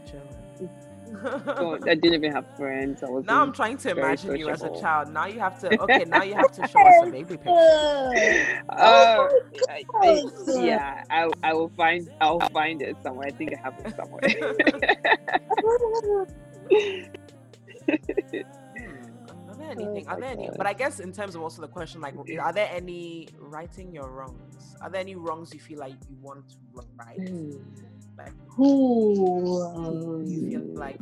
Just 1.22 1.46
chilling. 1.46 1.56
so 1.58 1.80
I 1.88 1.96
didn't 1.96 2.14
even 2.14 2.32
have 2.32 2.46
friends. 2.58 3.04
I 3.04 3.10
was 3.10 3.26
now 3.26 3.42
I'm 3.42 3.54
trying 3.54 3.78
to 3.78 3.92
imagine 3.92 4.36
you 4.36 4.50
as 4.50 4.64
a 4.64 4.70
child. 4.80 5.10
Now 5.10 5.26
you 5.26 5.40
have 5.40 5.60
to. 5.60 5.74
Okay, 5.84 6.06
now 6.06 6.24
you 6.24 6.34
have 6.36 6.52
to 6.54 6.68
show 6.68 6.80
us 6.80 6.96
a 7.02 7.12
baby 7.12 7.36
picture. 7.38 7.50
Uh, 8.70 9.28
I, 9.70 9.84
I, 10.02 10.22
God. 10.46 10.64
yeah, 10.64 11.04
I, 11.10 11.30
I 11.44 11.54
will 11.54 11.70
find 11.76 12.10
I'll 12.22 12.40
find 12.52 12.82
it 12.82 12.96
somewhere. 13.04 13.28
I 13.28 13.32
think 13.32 13.54
I 13.54 13.60
have 13.62 13.76
it 13.80 13.94
somewhere. 13.96 14.22
Are 19.50 19.56
there 19.56 19.72
anything? 19.72 20.06
Oh 20.08 20.12
are 20.12 20.16
my 20.16 20.20
there 20.22 20.30
any? 20.32 20.48
God. 20.48 20.56
But 20.58 20.68
I 20.68 20.74
guess 20.74 21.00
in 21.00 21.12
terms 21.12 21.36
of 21.36 21.42
also 21.42 21.62
the 21.62 21.68
question, 21.68 22.02
like, 22.02 22.16
are 22.40 22.54
there 22.54 22.70
any 22.72 23.28
righting 23.40 23.92
your 23.94 24.10
wrongs? 24.10 24.76
Are 24.82 24.90
there 24.90 25.02
any 25.02 25.16
wrongs 25.16 25.54
you 25.54 25.60
feel 25.60 25.80
like 25.80 25.96
you 26.10 26.18
want 26.22 26.48
to 26.50 26.56
right? 26.96 27.20
Like, 28.18 28.34
Ooh. 28.60 30.24
you 30.26 30.50
feel 30.50 30.76
like 30.76 31.00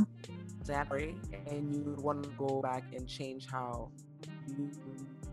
sorry, 0.64 1.16
and 1.48 1.76
you 1.76 1.82
would 1.84 2.00
want 2.00 2.24
to 2.24 2.30
go 2.38 2.62
back 2.62 2.84
and 2.96 3.08
change 3.08 3.48
how 3.48 3.90
you 4.48 4.70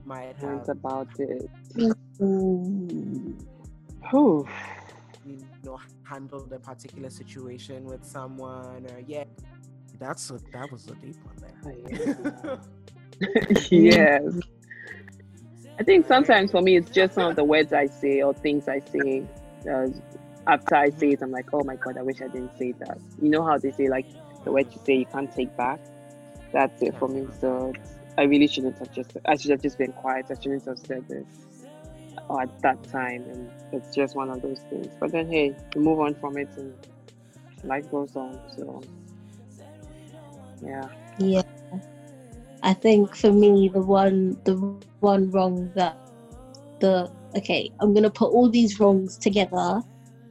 might 0.04 0.36
have, 0.40 0.68
about 0.68 1.08
it. 1.18 1.48
Ooh. 2.20 3.36
Whew. 4.10 4.48
you 5.26 5.38
know, 5.64 5.78
handled 6.04 6.52
a 6.52 6.58
particular 6.58 7.10
situation 7.10 7.84
with 7.84 8.04
someone, 8.04 8.86
or 8.90 9.00
yeah. 9.06 9.24
That's 9.98 10.30
a 10.30 10.38
that 10.52 10.70
was 10.70 10.86
a 10.88 10.94
deep 10.94 11.16
one 11.24 11.36
there. 11.40 12.60
yes. 13.70 14.22
I 15.78 15.82
think 15.82 16.06
sometimes 16.06 16.50
for 16.50 16.62
me 16.62 16.76
it's 16.76 16.90
just 16.90 17.14
some 17.14 17.30
of 17.30 17.36
the 17.36 17.44
words 17.44 17.72
I 17.72 17.86
say 17.86 18.22
or 18.22 18.32
things 18.32 18.68
I 18.68 18.80
say. 18.80 19.24
Uh, 19.68 19.88
after 20.48 20.74
I 20.74 20.90
say 20.90 21.10
it, 21.10 21.22
I'm 21.22 21.30
like, 21.30 21.50
oh 21.52 21.62
my 21.62 21.76
god, 21.76 21.98
I 21.98 22.02
wish 22.02 22.20
I 22.20 22.28
didn't 22.28 22.56
say 22.58 22.72
that. 22.80 22.98
You 23.22 23.28
know 23.28 23.44
how 23.44 23.58
they 23.58 23.70
say 23.70 23.88
like 23.88 24.06
the 24.44 24.52
word 24.52 24.66
you 24.72 24.80
say 24.84 24.94
you 24.94 25.06
can't 25.06 25.32
take 25.32 25.54
back. 25.56 25.78
That's 26.52 26.82
it 26.82 26.96
for 26.98 27.08
me. 27.08 27.28
So 27.40 27.72
I 28.16 28.22
really 28.22 28.48
shouldn't 28.48 28.78
have 28.78 28.90
just. 28.92 29.16
I 29.26 29.36
should 29.36 29.50
have 29.50 29.62
just 29.62 29.78
been 29.78 29.92
quiet. 29.92 30.26
I 30.30 30.34
shouldn't 30.34 30.64
have 30.64 30.78
said 30.78 31.06
this 31.08 31.26
at 32.40 32.62
that 32.62 32.82
time, 32.90 33.24
and 33.30 33.50
it's 33.72 33.94
just 33.94 34.16
one 34.16 34.30
of 34.30 34.42
those 34.42 34.60
things. 34.70 34.88
But 34.98 35.12
then, 35.12 35.30
hey, 35.30 35.54
you 35.74 35.80
move 35.80 36.00
on 36.00 36.14
from 36.14 36.38
it, 36.38 36.48
and 36.56 36.74
life 37.64 37.90
goes 37.90 38.16
on. 38.16 38.40
So, 38.56 38.82
yeah. 40.62 40.88
Yeah. 41.18 41.42
I 42.62 42.74
think 42.74 43.14
for 43.14 43.32
me 43.32 43.68
the 43.68 43.80
one 43.80 44.36
the 44.44 44.56
one 45.00 45.30
wrong 45.30 45.70
that 45.76 45.96
the 46.80 47.10
okay, 47.36 47.70
I'm 47.80 47.94
gonna 47.94 48.10
put 48.10 48.32
all 48.32 48.48
these 48.50 48.80
wrongs 48.80 49.16
together, 49.16 49.80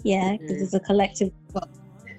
yeah, 0.08 0.38
because 0.38 0.58
Mhm. 0.58 0.64
it's 0.64 0.74
a 0.74 0.80
collective 0.80 1.32
wrong, 1.54 1.70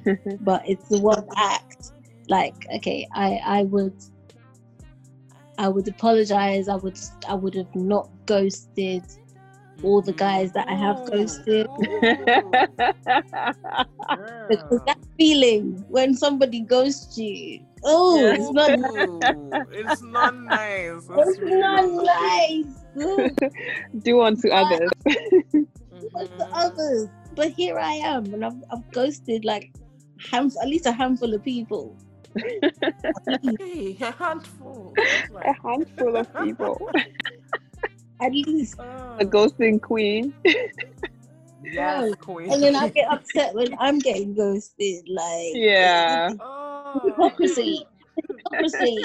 but 0.42 0.62
it's 0.68 0.88
the 0.88 1.00
one 1.00 1.24
act. 1.36 1.92
Like, 2.28 2.54
okay, 2.76 3.06
I 3.14 3.40
I 3.58 3.62
would 3.64 3.96
I 5.56 5.68
would 5.68 5.88
apologize, 5.88 6.68
I 6.68 6.76
would 6.76 6.98
I 7.28 7.34
would 7.34 7.54
have 7.54 7.74
not 7.74 8.10
ghosted 8.26 9.02
all 9.82 10.02
the 10.02 10.12
guys 10.12 10.52
that 10.52 10.68
I 10.68 10.74
have 10.74 10.98
ghosted. 11.10 11.66
Because 14.48 14.80
that 14.86 14.98
feeling 15.18 15.84
when 15.88 16.14
somebody 16.14 16.60
ghosts 16.60 17.18
you, 17.18 17.60
oh, 17.84 18.32
it's 18.34 18.50
not 18.52 18.70
Ooh, 18.80 19.20
it's 19.72 20.02
not 20.02 20.34
nice. 20.34 21.04
it's 21.08 21.38
really 21.38 21.60
not 21.60 21.84
nice. 22.04 22.64
Ooh. 22.96 23.30
Do 24.02 24.22
unto 24.22 24.48
others. 24.48 24.90
with 25.04 26.30
the 26.38 26.44
Mhm. 26.44 26.52
others. 26.54 27.08
But 27.38 27.52
here 27.52 27.78
I 27.78 27.92
am, 27.92 28.34
and 28.34 28.44
I've, 28.44 28.60
I've 28.72 28.90
ghosted 28.90 29.44
like 29.44 29.70
ham- 30.32 30.50
at 30.60 30.66
least 30.68 30.86
a 30.86 30.92
handful 30.92 31.32
of 31.32 31.44
people. 31.44 31.96
Hey, 33.60 33.96
a 34.00 34.10
handful. 34.10 34.92
It's 34.96 35.30
A 35.30 35.54
handful 35.62 36.16
of 36.16 36.26
people. 36.42 36.90
At 38.20 38.32
least. 38.32 38.74
oh, 38.80 39.16
A 39.20 39.24
ghosting 39.24 39.80
queen. 39.80 40.34
Yes, 41.62 42.12
queen. 42.16 42.52
And 42.52 42.60
then 42.60 42.74
I 42.74 42.88
get 42.88 43.08
upset 43.12 43.54
when 43.54 43.68
I'm 43.78 44.00
getting 44.00 44.34
ghosted. 44.34 45.04
Like, 45.08 45.52
Yeah. 45.54 46.30
Oh. 46.40 47.00
hypocrisy. 47.04 47.86
Hypocrisy. 48.16 48.98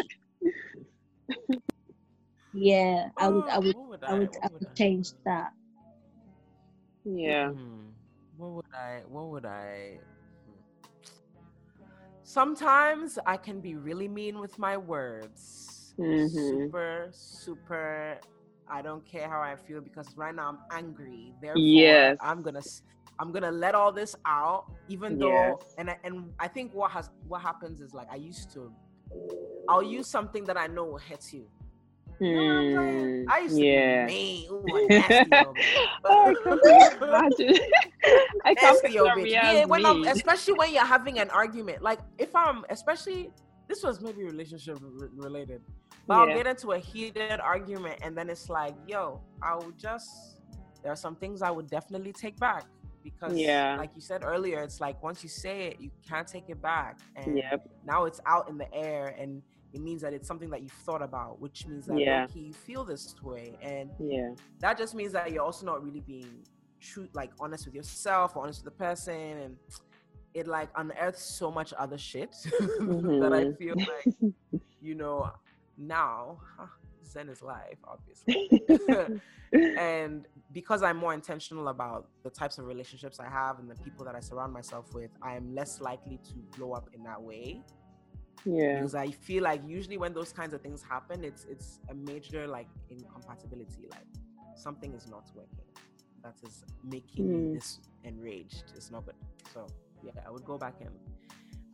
Yeah, 2.54 3.10
I 3.18 3.28
would, 3.30 3.48
I 3.50 3.60
would, 3.60 3.76
What 3.76 3.90
would 3.90 4.04
I 4.04 4.14
would, 4.18 4.30
I 4.44 4.48
would 4.52 4.76
change 4.76 5.10
that. 5.26 5.52
Yeah. 7.06 7.50
Hmm. 7.52 7.93
What 8.44 8.52
would 8.56 8.76
I? 8.76 9.02
What 9.08 9.28
would 9.30 9.46
I? 9.46 10.00
hmm. 10.46 11.84
Sometimes 12.24 13.18
I 13.26 13.38
can 13.38 13.62
be 13.62 13.76
really 13.76 14.08
mean 14.10 14.40
with 14.40 14.60
my 14.60 14.76
words. 14.76 15.94
Mhm. 15.98 16.30
Super, 16.30 17.08
super. 17.12 18.20
I 18.68 18.82
don't 18.82 19.06
care 19.06 19.30
how 19.30 19.42
I 19.42 19.56
feel 19.56 19.80
because 19.82 20.08
right 20.18 20.34
now 20.36 20.50
I'm 20.50 20.60
angry. 20.72 21.34
Therefore, 21.42 21.58
Yes. 21.62 22.18
I'm 22.20 22.42
gonna. 22.42 22.62
I'm 23.20 23.32
gonna 23.32 23.52
let 23.52 23.76
all 23.76 23.92
this 23.92 24.16
out, 24.26 24.66
even 24.90 25.20
though, 25.20 25.30
Yes. 25.62 25.76
and 25.78 25.90
I, 25.92 26.00
and 26.04 26.34
I 26.40 26.48
think 26.48 26.74
what 26.74 26.90
has 26.92 27.12
what 27.28 27.42
happens 27.42 27.80
is 27.80 27.94
like 27.94 28.08
I 28.12 28.16
used 28.16 28.50
to, 28.56 28.74
I'll 29.70 29.84
use 29.84 30.08
something 30.10 30.44
that 30.46 30.58
I 30.58 30.66
know 30.68 30.84
will 30.86 30.98
hit 30.98 31.32
you. 31.32 31.48
You 32.24 32.36
know 32.36 32.44
what 32.44 32.60
I'm 32.60 32.72
saying? 32.72 33.24
Hmm. 33.24 33.32
I 33.32 33.40
used 33.40 33.58
yeah. 33.58 34.02
to 34.02 34.08
be 34.08 34.14
mean, 34.14 34.52
ooh, 34.52 34.66
a 34.78 34.88
nasty 34.88 35.30
little 35.30 35.54
Oh, 36.06 36.30
I 36.30 36.34
can't 36.44 37.02
imagine. 37.02 37.60
I 38.46 38.54
nasty 38.54 39.00
old 39.00 39.10
bitch. 39.12 39.30
Yeah, 39.30 39.66
when 39.66 39.86
I'm, 39.86 40.04
especially 40.04 40.54
when 40.54 40.74
you're 40.74 40.86
having 40.86 41.20
an 41.20 41.30
argument. 41.30 41.82
Like 41.82 42.00
if 42.18 42.36
I'm, 42.36 42.66
especially 42.70 43.32
this 43.68 43.84
was 43.84 44.02
maybe 44.02 44.24
relationship 44.24 44.78
re- 44.82 45.10
related, 45.16 45.62
but 46.08 46.16
I'll 46.16 46.28
get 46.28 46.48
into 46.48 46.72
a 46.72 46.80
heated 46.80 47.40
argument, 47.40 48.00
and 48.02 48.18
then 48.18 48.30
it's 48.30 48.50
like, 48.50 48.76
yo, 48.88 49.22
I 49.42 49.56
would 49.56 49.78
just. 49.78 50.40
There 50.82 50.92
are 50.92 50.98
some 50.98 51.16
things 51.16 51.42
I 51.42 51.50
would 51.50 51.70
definitely 51.70 52.12
take 52.12 52.38
back 52.38 52.66
because, 53.06 53.38
Yeah. 53.38 53.78
like 53.78 53.92
you 53.96 54.02
said 54.02 54.22
earlier, 54.24 54.60
it's 54.60 54.82
like 54.82 55.02
once 55.02 55.24
you 55.24 55.30
say 55.30 55.68
it, 55.68 55.78
you 55.80 55.92
can't 56.08 56.28
take 56.28 56.50
it 56.50 56.62
back, 56.62 57.00
and 57.16 57.38
Yep. 57.38 57.70
now 57.86 58.04
it's 58.04 58.20
out 58.26 58.50
in 58.50 58.58
the 58.58 58.74
air, 58.74 59.16
and 59.18 59.42
it 59.74 59.82
means 59.82 60.02
that 60.02 60.14
it's 60.14 60.28
something 60.28 60.50
that 60.52 60.62
you've 60.62 60.72
thought 60.72 61.02
about, 61.02 61.42
which 61.42 61.66
means 61.68 61.86
that 61.88 61.98
Yeah. 61.98 62.28
you 62.34 62.54
feel 62.54 62.84
this 62.86 63.16
way, 63.24 63.58
and 63.62 63.90
Yeah. 64.00 64.30
that 64.60 64.78
just 64.78 64.94
means 64.96 65.12
that 65.14 65.32
you're 65.32 65.44
also 65.44 65.66
not 65.66 65.84
really 65.84 66.02
being 66.02 66.44
true 66.80 67.08
like 67.14 67.32
honest 67.40 67.66
with 67.66 67.74
yourself 67.76 68.36
or 68.36 68.44
honest 68.44 68.64
with 68.64 68.74
the 68.74 68.78
person 68.78 69.14
and 69.16 69.58
it 70.34 70.48
like 70.48 70.70
unearths 70.76 71.24
so 71.24 71.50
much 71.50 71.74
other 71.80 71.98
shit 71.98 72.36
that 72.44 73.32
i 73.32 73.46
Mhm. 73.46 73.58
feel 73.58 73.76
like 73.78 74.14
you 74.82 74.94
know 74.94 75.32
now, 75.78 76.40
huh, 76.58 76.68
Zen 77.06 77.30
is 77.30 77.42
life, 77.42 77.80
obviously. 77.86 78.52
and 79.78 80.28
because 80.52 80.84
I'm 80.84 80.98
more 80.98 81.14
intentional 81.14 81.70
about 81.70 82.10
the 82.24 82.30
types 82.30 82.58
of 82.60 82.66
relationships 82.68 83.20
I 83.20 83.28
have 83.30 83.60
and 83.60 83.70
the 83.70 83.76
people 83.76 84.06
that 84.06 84.14
I 84.16 84.20
surround 84.20 84.54
myself 84.54 84.94
with, 84.94 85.10
I 85.22 85.36
am 85.36 85.56
less 85.56 85.82
likely 85.82 86.20
to 86.30 86.36
blow 86.58 86.74
up 86.74 86.90
in 86.94 87.04
that 87.04 87.22
way. 87.22 87.64
Yeah. 88.46 88.76
Because 88.76 88.96
I 88.96 89.12
feel 89.12 89.44
like 89.44 89.62
usually 89.68 89.98
when 89.98 90.14
those 90.14 90.32
kinds 90.34 90.54
of 90.54 90.62
things 90.62 90.84
happen, 90.84 91.24
it's 91.24 91.46
it's 91.50 91.80
a 91.90 91.94
major 91.94 92.48
like 92.48 92.68
incompatibility. 92.90 93.88
Like 93.90 94.08
something 94.56 94.94
is 94.94 95.08
not 95.10 95.26
working. 95.36 95.66
That 96.24 96.36
is 96.48 96.64
making 96.84 97.28
me 97.30 97.36
Mm. 97.36 97.54
this 97.54 97.80
enraged. 98.04 98.72
It's 98.76 98.92
not 98.92 99.06
good. 99.06 99.16
So 99.54 99.68
yeah, 100.04 100.12
I 100.26 100.32
would 100.32 100.46
go 100.46 100.58
back 100.58 100.76
and 100.82 100.90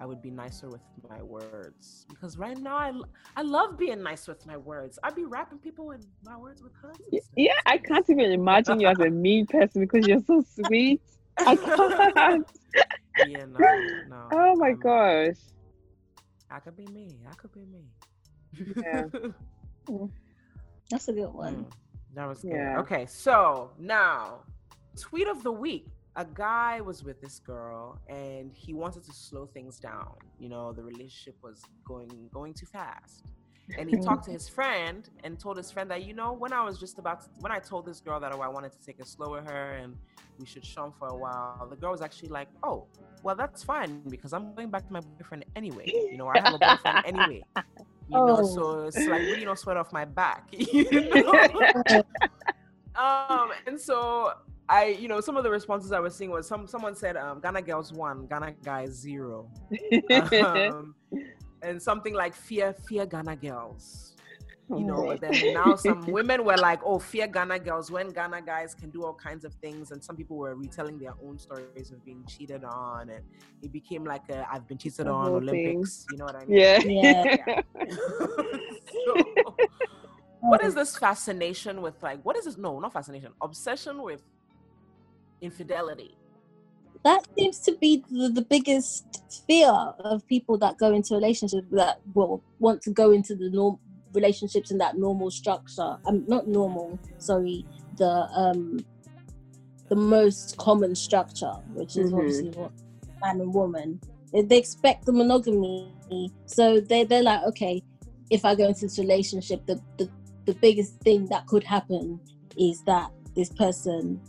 I 0.01 0.05
would 0.05 0.21
be 0.21 0.31
nicer 0.31 0.69
with 0.69 0.81
my 1.09 1.21
words 1.21 2.05
because 2.09 2.37
right 2.37 2.57
now 2.57 2.77
I, 2.77 2.91
I 3.35 3.41
love 3.41 3.77
being 3.77 4.01
nice 4.01 4.27
with 4.27 4.45
my 4.45 4.55
words. 4.57 4.97
I'd 5.03 5.15
be 5.15 5.25
rapping 5.25 5.59
people 5.59 5.85
with 5.87 6.05
my 6.23 6.37
words 6.37 6.63
with 6.63 6.71
hugs. 6.81 6.99
and. 7.11 7.21
Yeah, 7.35 7.53
I 7.65 7.77
can't 7.77 8.09
even 8.09 8.31
imagine 8.31 8.79
you 8.79 8.87
as 8.87 8.99
a 8.99 9.09
mean 9.25 9.45
person 9.45 9.81
because 9.81 10.07
you're 10.07 10.21
so 10.25 10.41
sweet. 10.65 11.01
I 11.45 11.55
can't. 11.57 12.47
Yeah, 13.25 13.45
no, 13.45 13.59
no. 14.07 14.27
Oh 14.31 14.55
my 14.55 14.69
I'm- 14.69 14.79
gosh. 14.79 15.35
I 16.51 16.59
could 16.59 16.75
be 16.75 16.85
me. 16.87 17.19
I 17.29 17.33
could 17.35 17.51
be 17.51 17.65
me. 17.65 17.85
Yeah. 18.77 19.05
That's 20.89 21.07
a 21.07 21.13
good 21.13 21.33
one. 21.33 21.65
Mm, 21.65 21.71
that 22.15 22.25
was 22.27 22.41
good. 22.41 22.51
Yeah. 22.51 22.79
Okay, 22.79 23.05
so 23.05 23.71
now, 23.77 24.39
tweet 24.97 25.27
of 25.27 25.43
the 25.43 25.51
week. 25.51 25.87
A 26.15 26.25
guy 26.25 26.81
was 26.81 27.03
with 27.03 27.21
this 27.21 27.39
girl 27.39 27.97
and 28.09 28.51
he 28.53 28.73
wanted 28.73 29.03
to 29.05 29.13
slow 29.13 29.45
things 29.45 29.79
down. 29.79 30.15
You 30.37 30.49
know, 30.49 30.73
the 30.73 30.83
relationship 30.83 31.35
was 31.41 31.61
going 31.85 32.09
going 32.33 32.53
too 32.53 32.65
fast. 32.65 33.23
And 33.77 33.89
he 33.89 33.97
talked 33.97 34.25
to 34.25 34.31
his 34.31 34.49
friend 34.49 35.07
and 35.23 35.39
told 35.39 35.57
his 35.57 35.71
friend 35.71 35.89
that, 35.91 36.03
you 36.03 36.13
know, 36.13 36.33
when 36.33 36.51
I 36.53 36.63
was 36.63 36.79
just 36.79 36.97
about 36.99 37.21
to, 37.21 37.29
when 37.39 37.51
I 37.51 37.59
told 37.59 37.85
this 37.85 37.99
girl 37.99 38.19
that 38.19 38.33
oh, 38.33 38.41
I 38.41 38.47
wanted 38.47 38.71
to 38.73 38.81
take 38.85 38.99
it 38.99 39.07
slow 39.07 39.31
with 39.31 39.45
her 39.49 39.73
and 39.73 39.95
we 40.39 40.45
should 40.45 40.65
shun 40.65 40.91
for 40.97 41.07
a 41.09 41.15
while, 41.15 41.67
the 41.69 41.75
girl 41.75 41.91
was 41.91 42.01
actually 42.01 42.29
like, 42.29 42.47
Oh, 42.63 42.85
well 43.23 43.35
that's 43.35 43.63
fine 43.63 44.01
because 44.09 44.33
I'm 44.33 44.53
going 44.55 44.69
back 44.69 44.87
to 44.87 44.93
my 44.93 45.01
boyfriend 45.01 45.45
anyway. 45.55 45.85
You 45.85 46.17
know, 46.17 46.27
I 46.27 46.39
have 46.39 46.53
a 46.53 46.57
boyfriend 46.57 47.05
anyway. 47.05 47.43
You 48.11 48.17
know, 48.17 48.37
Oh. 48.39 48.55
so 48.55 48.81
it's 48.87 49.05
like 49.05 49.21
really 49.21 49.45
no 49.45 49.53
sweat 49.53 49.77
off 49.77 49.93
my 49.93 50.03
back. 50.03 50.47
You 50.51 50.89
know? 51.13 52.03
um 52.95 53.51
and 53.67 53.79
so 53.79 54.33
i 54.67 54.85
you 54.85 55.07
know 55.07 55.21
some 55.21 55.37
of 55.37 55.43
the 55.43 55.49
responses 55.49 55.91
i 55.91 55.99
was 55.99 56.15
seeing 56.15 56.31
was 56.31 56.47
some 56.47 56.67
someone 56.67 56.95
said 56.95 57.15
um 57.15 57.39
ghana 57.39 57.61
girls 57.61 57.93
one 57.93 58.25
ghana 58.27 58.53
guys 58.63 58.91
zero 58.91 59.47
um, 60.43 60.95
and 61.61 61.81
something 61.81 62.13
like 62.13 62.33
fear 62.35 62.73
fear 62.87 63.05
ghana 63.05 63.35
girls 63.35 64.15
you 64.77 64.85
know 64.85 65.05
but 65.07 65.19
then 65.21 65.53
now 65.53 65.75
some 65.75 66.05
women 66.17 66.43
were 66.45 66.55
like 66.57 66.79
oh 66.85 66.99
fear 66.99 67.27
ghana 67.27 67.57
girls 67.57 67.89
when 67.89 68.09
ghana 68.09 68.41
guys 68.41 68.75
can 68.75 68.89
do 68.91 69.03
all 69.03 69.13
kinds 69.13 69.43
of 69.43 69.53
things 69.55 69.91
and 69.91 70.03
some 70.03 70.15
people 70.15 70.37
were 70.37 70.55
retelling 70.55 70.97
their 70.99 71.13
own 71.25 71.39
stories 71.39 71.91
of 71.91 72.03
being 72.05 72.23
cheated 72.27 72.63
on 72.63 73.09
and 73.09 73.23
it 73.63 73.71
became 73.71 74.05
like 74.05 74.29
a 74.29 74.45
i've 74.51 74.67
been 74.67 74.77
cheated 74.77 75.07
The 75.07 75.11
on 75.11 75.25
whole 75.31 75.39
thing. 75.39 75.49
olympics 75.49 76.05
you 76.11 76.17
know 76.17 76.25
what 76.25 76.35
i 76.35 76.45
mean 76.45 76.57
yeah. 76.59 76.79
Yeah. 76.85 77.61
so, 79.05 79.55
what 80.41 80.63
is 80.63 80.75
this 80.75 80.95
fascination 80.97 81.81
with 81.81 82.01
like 82.03 82.23
what 82.23 82.37
is 82.37 82.45
this 82.45 82.57
no 82.57 82.79
not 82.79 82.93
fascination 82.93 83.31
obsession 83.41 84.03
with 84.03 84.21
infidelity 85.41 86.15
that 87.03 87.21
seems 87.37 87.59
to 87.61 87.75
be 87.79 88.03
the, 88.09 88.29
the 88.29 88.41
biggest 88.41 89.05
fear 89.47 89.69
of 89.69 90.25
people 90.27 90.57
that 90.57 90.77
go 90.77 90.93
into 90.93 91.13
relationships 91.13 91.67
that 91.71 91.97
will 92.13 92.43
want 92.59 92.81
to 92.81 92.91
go 92.91 93.11
into 93.11 93.35
the 93.35 93.49
norm 93.49 93.79
relationships 94.13 94.71
in 94.71 94.77
that 94.79 94.97
normal 94.97 95.29
structure 95.29 95.97
um 96.07 96.25
not 96.27 96.47
normal 96.47 96.99
sorry 97.19 97.63
the 97.97 98.09
um 98.35 98.83
the 99.89 99.95
most 99.95 100.57
common 100.57 100.95
structure 100.95 101.53
which 101.73 101.95
is 101.95 102.11
Mhm. 102.11 102.17
obviously 102.17 102.49
what 102.51 102.71
man 103.23 103.41
and 103.41 103.53
woman 103.53 103.99
they, 104.33 104.41
they 104.41 104.57
expect 104.57 105.05
the 105.05 105.11
monogamy 105.11 105.87
so 106.47 106.79
they, 106.79 107.03
they're 107.03 107.23
like 107.23 107.43
okay 107.43 107.81
if 108.31 108.43
i 108.45 108.55
go 108.55 108.67
into 108.67 108.81
this 108.81 108.97
relationship 108.99 109.65
the, 109.67 109.79
the 109.97 110.09
the 110.45 110.53
biggest 110.55 110.95
thing 111.01 111.27
that 111.27 111.45
could 111.45 111.63
happen 111.63 112.19
is 112.57 112.83
that 112.85 113.11
this 113.35 113.49
person 113.49 114.19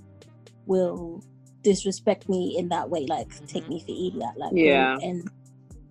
will 0.67 1.23
disrespect 1.63 2.29
me 2.29 2.57
in 2.59 2.69
that 2.69 2.89
way, 2.89 3.07
like 3.07 3.29
take 3.47 3.69
me 3.69 3.79
mm-hmm. 3.81 3.87
for 3.87 3.93
idiot, 3.93 4.35
like 4.37 4.53
Yeah. 4.55 4.99
and 5.03 5.29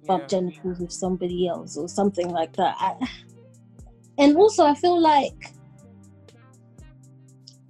bump 0.07 0.23
Yeah. 0.23 0.27
genitals 0.39 0.79
with 0.79 0.91
somebody 0.91 1.47
else 1.47 1.77
or 1.77 1.87
something 1.87 2.29
like 2.29 2.55
that. 2.55 2.75
I, 2.79 2.95
and 4.17 4.35
also, 4.37 4.65
I 4.65 4.75
feel 4.75 4.99
like 4.99 5.53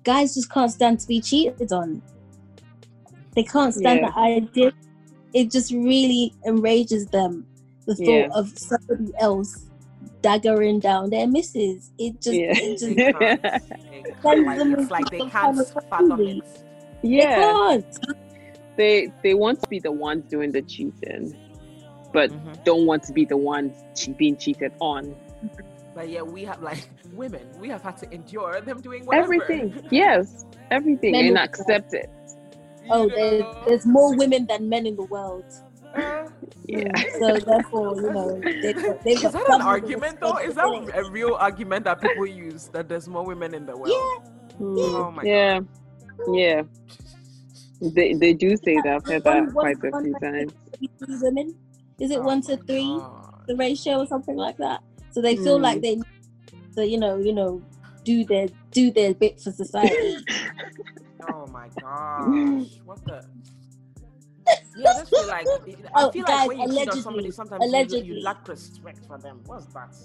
guys 0.04 0.34
just 0.34 0.52
can't 0.52 0.72
stand 0.72 1.00
to 1.02 1.08
be 1.08 1.22
cheated 1.22 1.72
on. 1.72 2.02
They 3.36 3.44
can't 3.44 3.74
stand 3.74 4.02
Yeah. 4.02 4.12
the 4.12 4.18
idea. 4.20 4.72
It 5.34 5.52
just 5.52 5.72
really 5.72 6.34
enrages 6.46 7.06
them. 7.08 7.46
The 7.86 7.96
thought 7.96 8.06
Yeah. 8.08 8.28
of 8.34 8.58
somebody 8.58 9.12
else 9.20 9.66
daggering 10.22 10.82
down 10.82 11.10
their 11.10 11.28
misses. 11.28 11.92
It 11.98 12.22
just, 12.22 12.36
Yeah. 12.36 12.54
it 12.56 12.80
just 12.80 12.96
They 12.96 13.14
can't. 13.14 13.42
They 13.44 14.12
can't. 14.22 14.46
Like, 14.46 14.58
them 14.58 14.76
it's 14.76 14.92
like 14.92 15.10
they 15.10 15.20
can't 15.20 15.32
kind 15.32 15.60
of 15.60 15.72
fathom 15.90 16.12
it 16.12 16.18
they 16.18 16.42
yeah. 17.02 17.36
can't. 17.54 18.00
They 18.78 19.12
they 19.24 19.34
want 19.34 19.62
to 19.62 19.68
be 19.70 19.80
the 19.80 19.92
ones 19.92 20.24
doing 20.30 20.52
the 20.52 20.62
cheating, 20.62 21.36
but 22.14 22.32
Mhm. 22.32 22.64
don't 22.64 22.86
want 22.86 23.04
to 23.04 23.14
be 23.14 23.26
the 23.26 23.38
ones 23.38 23.76
che- 23.96 24.14
being 24.14 24.38
cheated 24.38 24.72
on. 24.80 25.16
but 25.96 26.08
yeah 26.08 26.22
we 26.22 26.44
have 26.46 26.62
like 26.62 26.88
women 27.14 27.42
we 27.60 27.68
have 27.68 27.82
had 27.82 27.98
to 27.98 28.06
endure 28.14 28.62
them 28.62 28.80
doing 28.82 29.06
whatever. 29.06 29.34
Everything. 29.34 29.74
Yes. 29.92 30.46
Everything. 30.72 31.12
Men 31.12 31.26
and 31.26 31.34
will- 31.36 31.44
accept 31.44 31.94
it. 31.94 32.10
You 32.86 32.90
Oh, 32.92 33.10
there, 33.10 33.40
know? 33.40 33.64
there's 33.68 33.86
more 33.86 34.16
women 34.16 34.46
than 34.48 34.70
men 34.70 34.86
in 34.86 34.96
the 34.96 35.04
world. 35.04 35.46
Uh, 35.96 36.28
Yeah. 36.66 36.92
So 37.20 37.38
therefore, 37.38 37.96
you 37.98 38.12
know, 38.14 38.40
they've 38.62 38.76
got, 38.76 39.02
they've 39.04 39.24
is 39.26 39.32
that 39.34 39.50
an 39.50 39.62
argument 39.62 40.20
though? 40.22 40.38
Is 40.38 40.56
that 40.56 40.68
a 40.96 41.04
real 41.12 41.34
argument 41.36 41.84
that 41.86 42.00
people 42.02 42.28
use 42.28 42.68
that 42.74 42.88
there's 42.88 43.08
more 43.10 43.26
women 43.26 43.54
in 43.54 43.66
the 43.66 43.76
world? 43.76 43.90
Yeah. 43.92 44.62
Oh 44.62 45.12
my 45.12 45.24
yeah. 45.24 45.60
Yeah. 46.28 46.64
They 47.82 48.14
they 48.14 48.34
do 48.34 48.58
say 48.58 48.76
that. 48.84 48.88
I've 48.96 49.06
heard 49.06 49.24
that 49.24 49.44
One- 49.46 49.54
one- 49.54 49.54
quite 49.54 49.78
a 49.94 50.02
few 50.02 50.16
times. 50.20 50.52
to 50.82 51.06
three 51.06 51.18
women? 51.22 51.56
Is 52.00 52.12
it 52.12 52.20
Oh 52.20 52.24
one 52.24 52.42
to 52.44 52.58
three, 52.58 52.88
God. 52.88 53.44
the 53.48 53.56
ratio 53.56 54.00
or 54.00 54.06
something 54.08 54.36
like 54.36 54.58
that? 54.58 54.82
So 55.12 55.22
they 55.22 55.36
feel 55.38 55.58
Hmm. 55.58 55.64
like 55.64 55.82
they, 55.82 56.00
so 56.72 56.82
you 56.82 56.98
know, 57.00 57.18
you 57.18 57.34
know, 57.34 57.62
do 58.04 58.24
their 58.26 58.48
do 58.72 58.92
their 58.92 59.14
bit 59.14 59.40
for 59.40 59.52
society. 59.52 60.18
Oh 61.22 61.46
my 61.48 61.68
gosh. 61.80 62.80
What 62.86 63.04
the? 63.06 63.22
Yeah, 64.78 64.90
I 64.90 64.94
just 65.00 65.14
feel 65.14 65.28
like 65.28 65.46
I 65.94 66.04
Oh, 66.04 66.12
feel 66.12 66.24
guys, 66.24 66.48
like 66.48 66.58
when 66.58 66.62
you 66.62 66.80
cheat 66.80 66.90
on 66.90 67.02
somebody, 67.04 67.32
sometimes 67.32 67.62
you, 67.66 67.70
allegedly. 67.70 68.08
you 68.16 68.22
lack 68.24 68.48
respect 68.48 69.06
for 69.06 69.18
them. 69.18 69.42
What's 69.46 69.66
that? 69.74 69.96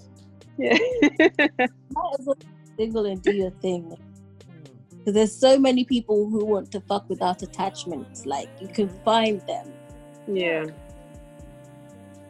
yeah. 0.57 0.77
Might 1.95 2.15
as 2.19 2.25
well 2.25 2.35
single 2.77 3.05
and 3.05 3.21
do 3.21 3.31
your 3.31 3.51
thing. 3.51 3.95
Because 5.05 5.13
there's 5.13 5.35
so 5.35 5.59
many 5.59 5.83
people 5.85 6.27
who 6.27 6.43
want 6.43 6.71
to 6.71 6.81
fuck 6.81 7.07
without 7.07 7.43
attachments. 7.43 8.25
Like 8.25 8.49
you 8.59 8.67
can 8.67 8.89
find 9.05 9.39
them. 9.41 9.71
yeah. 10.27 10.65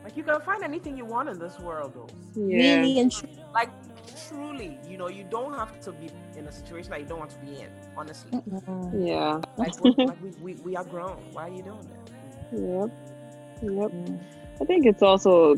Like 0.03 0.17
you 0.17 0.23
can 0.23 0.41
find 0.41 0.61
anything 0.61 0.97
you 0.97 1.05
want 1.05 1.29
in 1.29 1.39
this 1.39 1.57
world, 1.57 1.93
though. 1.95 2.09
Yeah. 2.35 2.79
Really 2.81 2.99
and 2.99 3.09
truly. 3.09 3.39
Like 3.53 3.69
truly, 4.27 4.77
you 4.89 4.97
know, 4.97 5.07
you 5.07 5.23
don't 5.29 5.53
have 5.53 5.79
to 5.79 5.93
be 5.93 6.09
in 6.35 6.47
a 6.47 6.51
situation 6.51 6.89
that 6.91 6.99
you 6.99 7.05
don't 7.05 7.19
want 7.19 7.31
to 7.31 7.37
be 7.37 7.61
in. 7.61 7.69
Honestly, 7.95 8.41
Yeah. 8.93 9.39
like, 9.55 9.73
like 9.81 10.21
we, 10.21 10.31
we 10.41 10.53
we 10.55 10.75
are 10.75 10.83
grown. 10.83 11.15
Why 11.31 11.47
are 11.47 11.53
you 11.53 11.63
doing 11.63 11.87
that? 11.89 12.11
Yep. 12.51 12.91
Yep. 13.63 13.91
Mm. 13.91 14.19
I 14.61 14.65
think 14.65 14.85
it's 14.85 15.01
also 15.01 15.55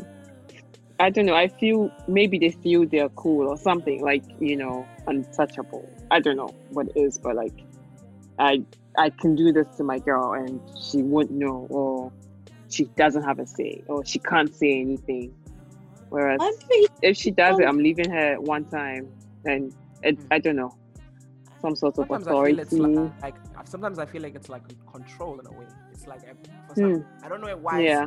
I 1.00 1.10
don't 1.10 1.26
know, 1.26 1.34
I 1.34 1.48
feel 1.48 1.90
maybe 2.06 2.38
they 2.38 2.50
feel 2.50 2.86
they're 2.86 3.08
cool 3.10 3.48
or 3.48 3.56
something, 3.56 4.02
like, 4.02 4.24
you 4.40 4.56
know, 4.56 4.86
untouchable. 5.06 5.88
I 6.10 6.20
don't 6.20 6.36
know 6.36 6.54
what 6.70 6.88
it 6.88 6.96
is, 6.96 7.18
but 7.18 7.36
like 7.36 7.64
I 8.38 8.64
I 8.96 9.10
can 9.10 9.34
do 9.34 9.52
this 9.52 9.66
to 9.76 9.84
my 9.84 9.98
girl 9.98 10.34
and 10.34 10.60
she 10.80 11.02
wouldn't 11.02 11.38
know 11.38 11.66
or 11.70 12.12
she 12.68 12.84
doesn't 12.96 13.22
have 13.22 13.38
a 13.38 13.46
say 13.46 13.82
or 13.86 14.04
she 14.04 14.18
can't 14.18 14.54
say 14.54 14.80
anything. 14.80 15.34
Whereas 16.08 16.40
if 17.02 17.16
she 17.16 17.30
does 17.30 17.58
it, 17.58 17.66
I'm 17.66 17.78
leaving 17.78 18.10
her 18.10 18.40
one 18.40 18.64
time 18.64 19.08
and 19.44 19.74
it, 20.02 20.18
hmm. 20.18 20.26
I 20.30 20.38
don't 20.38 20.56
know. 20.56 20.74
Some 21.60 21.74
sort 21.74 21.98
of 21.98 22.06
Sometimes 22.06 22.28
I 22.28 22.44
feel 22.44 22.58
it's 22.60 22.72
like, 22.72 23.34
like 23.56 23.68
sometimes 23.68 23.98
I 23.98 24.06
feel 24.06 24.22
like 24.22 24.34
it's 24.36 24.48
like 24.48 24.62
control 24.90 25.40
in 25.40 25.46
a 25.46 25.52
way. 25.52 25.66
It's 25.92 26.06
like 26.06 26.20
I- 26.22 26.68
for 26.68 26.74
some, 26.74 26.94
hmm. 26.94 27.24
I 27.24 27.28
don't 27.28 27.40
know 27.40 27.54
why. 27.56 27.80
Yeah. 27.80 28.06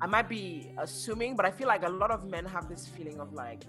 I 0.00 0.06
might 0.06 0.28
be 0.28 0.70
assuming, 0.76 1.36
but 1.36 1.46
I 1.46 1.50
feel 1.50 1.68
like 1.68 1.84
a 1.84 1.88
lot 1.88 2.10
of 2.10 2.30
men 2.30 2.44
have 2.44 2.68
this 2.68 2.86
feeling 2.86 3.18
of 3.18 3.32
like, 3.32 3.64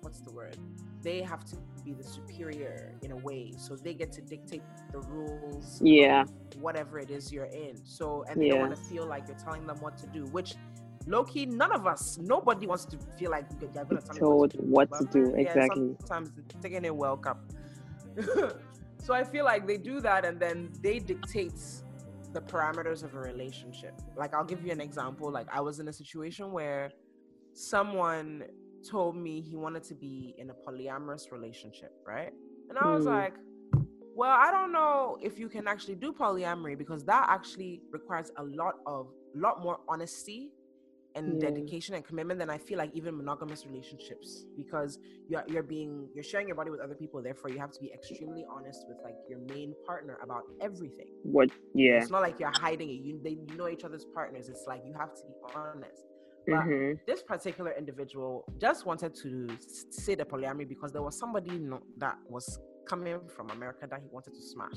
what's 0.00 0.20
the 0.20 0.30
word? 0.30 0.56
They 1.02 1.20
have 1.22 1.44
to 1.44 1.56
be 1.88 1.94
the 1.94 2.04
superior 2.04 2.94
in 3.02 3.12
a 3.12 3.16
way, 3.16 3.52
so 3.56 3.76
they 3.76 3.94
get 3.94 4.12
to 4.12 4.20
dictate 4.20 4.62
the 4.92 5.00
rules. 5.00 5.80
Yeah. 5.82 6.24
Whatever 6.60 6.98
it 6.98 7.10
is 7.10 7.32
you're 7.32 7.46
in. 7.46 7.76
So, 7.84 8.24
and 8.28 8.40
they 8.40 8.50
don't 8.50 8.60
want 8.60 8.76
to 8.76 8.82
feel 8.82 9.06
like 9.06 9.28
you're 9.28 9.38
telling 9.38 9.66
them 9.66 9.78
what 9.80 9.96
to 9.98 10.06
do, 10.06 10.24
which 10.26 10.54
low 11.06 11.24
key, 11.24 11.46
none 11.46 11.72
of 11.72 11.86
us, 11.86 12.18
nobody 12.18 12.66
wants 12.66 12.84
to 12.86 12.98
feel 13.18 13.30
like 13.30 13.46
you're 13.60 13.70
gonna 13.70 14.00
tell 14.00 14.16
Told 14.16 14.52
what 14.54 14.92
to 14.92 15.04
but, 15.04 15.12
do, 15.12 15.32
yeah, 15.34 15.42
exactly. 15.42 15.96
Sometimes 16.00 16.32
it's 16.38 16.54
taking 16.62 16.84
it 16.84 16.94
well 16.94 17.16
cup. 17.16 17.40
so 18.98 19.14
I 19.14 19.24
feel 19.24 19.44
like 19.44 19.66
they 19.66 19.78
do 19.78 20.00
that 20.00 20.24
and 20.24 20.38
then 20.38 20.70
they 20.82 20.98
dictate 20.98 21.60
the 22.32 22.40
parameters 22.40 23.02
of 23.02 23.14
a 23.14 23.18
relationship. 23.18 23.94
Like 24.16 24.34
I'll 24.34 24.44
give 24.44 24.64
you 24.64 24.72
an 24.72 24.80
example. 24.80 25.30
Like 25.30 25.46
I 25.52 25.60
was 25.60 25.80
in 25.80 25.88
a 25.88 25.92
situation 25.92 26.52
where 26.52 26.90
someone 27.54 28.44
told 28.88 29.16
me 29.16 29.40
he 29.40 29.56
wanted 29.56 29.82
to 29.84 29.94
be 29.94 30.34
in 30.38 30.50
a 30.50 30.54
polyamorous 30.54 31.30
relationship, 31.32 31.92
right? 32.06 32.32
And 32.68 32.78
I 32.78 32.94
was 32.94 33.04
Hmm. 33.04 33.10
like, 33.10 33.34
well, 34.14 34.30
I 34.30 34.50
don't 34.50 34.72
know 34.72 35.16
if 35.22 35.38
you 35.38 35.48
can 35.48 35.68
actually 35.68 35.94
do 35.94 36.12
polyamory 36.12 36.76
because 36.76 37.04
that 37.04 37.26
actually 37.28 37.82
requires 37.92 38.30
a 38.36 38.42
lot 38.42 38.74
of 38.86 39.08
lot 39.34 39.62
more 39.62 39.78
honesty 39.88 40.50
and 41.14 41.40
dedication 41.40 41.94
and 41.94 42.04
commitment 42.04 42.38
than 42.38 42.50
I 42.50 42.58
feel 42.58 42.78
like 42.78 42.90
even 42.94 43.16
monogamous 43.16 43.66
relationships 43.66 44.44
because 44.56 44.98
you're 45.28 45.44
you're 45.48 45.62
being 45.62 46.08
you're 46.14 46.24
sharing 46.24 46.46
your 46.46 46.56
body 46.56 46.70
with 46.70 46.80
other 46.80 46.94
people 46.94 47.22
therefore 47.22 47.50
you 47.50 47.58
have 47.58 47.70
to 47.72 47.80
be 47.80 47.90
extremely 47.92 48.44
honest 48.50 48.84
with 48.88 48.98
like 49.02 49.16
your 49.28 49.38
main 49.52 49.74
partner 49.86 50.18
about 50.22 50.42
everything 50.60 51.08
What? 51.22 51.48
Yeah. 51.74 51.98
it's 52.02 52.10
not 52.10 52.22
like 52.22 52.38
you're 52.38 52.52
hiding 52.52 52.90
it 52.90 53.00
you 53.06 53.18
they 53.24 53.30
you 53.30 53.56
know 53.56 53.68
each 53.68 53.84
other's 53.84 54.04
partners 54.14 54.48
it's 54.48 54.66
like 54.66 54.82
you 54.86 54.94
have 54.94 55.14
to 55.14 55.22
be 55.26 55.32
honest 55.54 56.02
but 56.48 56.64
hmm 56.64 56.92
this 57.06 57.22
particular 57.22 57.72
individual 57.78 58.44
just 58.58 58.84
wanted 58.86 59.14
to 59.14 59.48
say 59.90 60.14
the 60.14 60.24
polyamory 60.24 60.68
because 60.68 60.92
there 60.92 61.02
was 61.02 61.18
somebody 61.18 61.58
no, 61.58 61.80
that 61.98 62.16
was 62.28 62.58
coming 62.86 63.18
from 63.28 63.50
America 63.50 63.86
that 63.88 64.00
he 64.00 64.06
wanted 64.10 64.34
to 64.34 64.42
smash. 64.42 64.74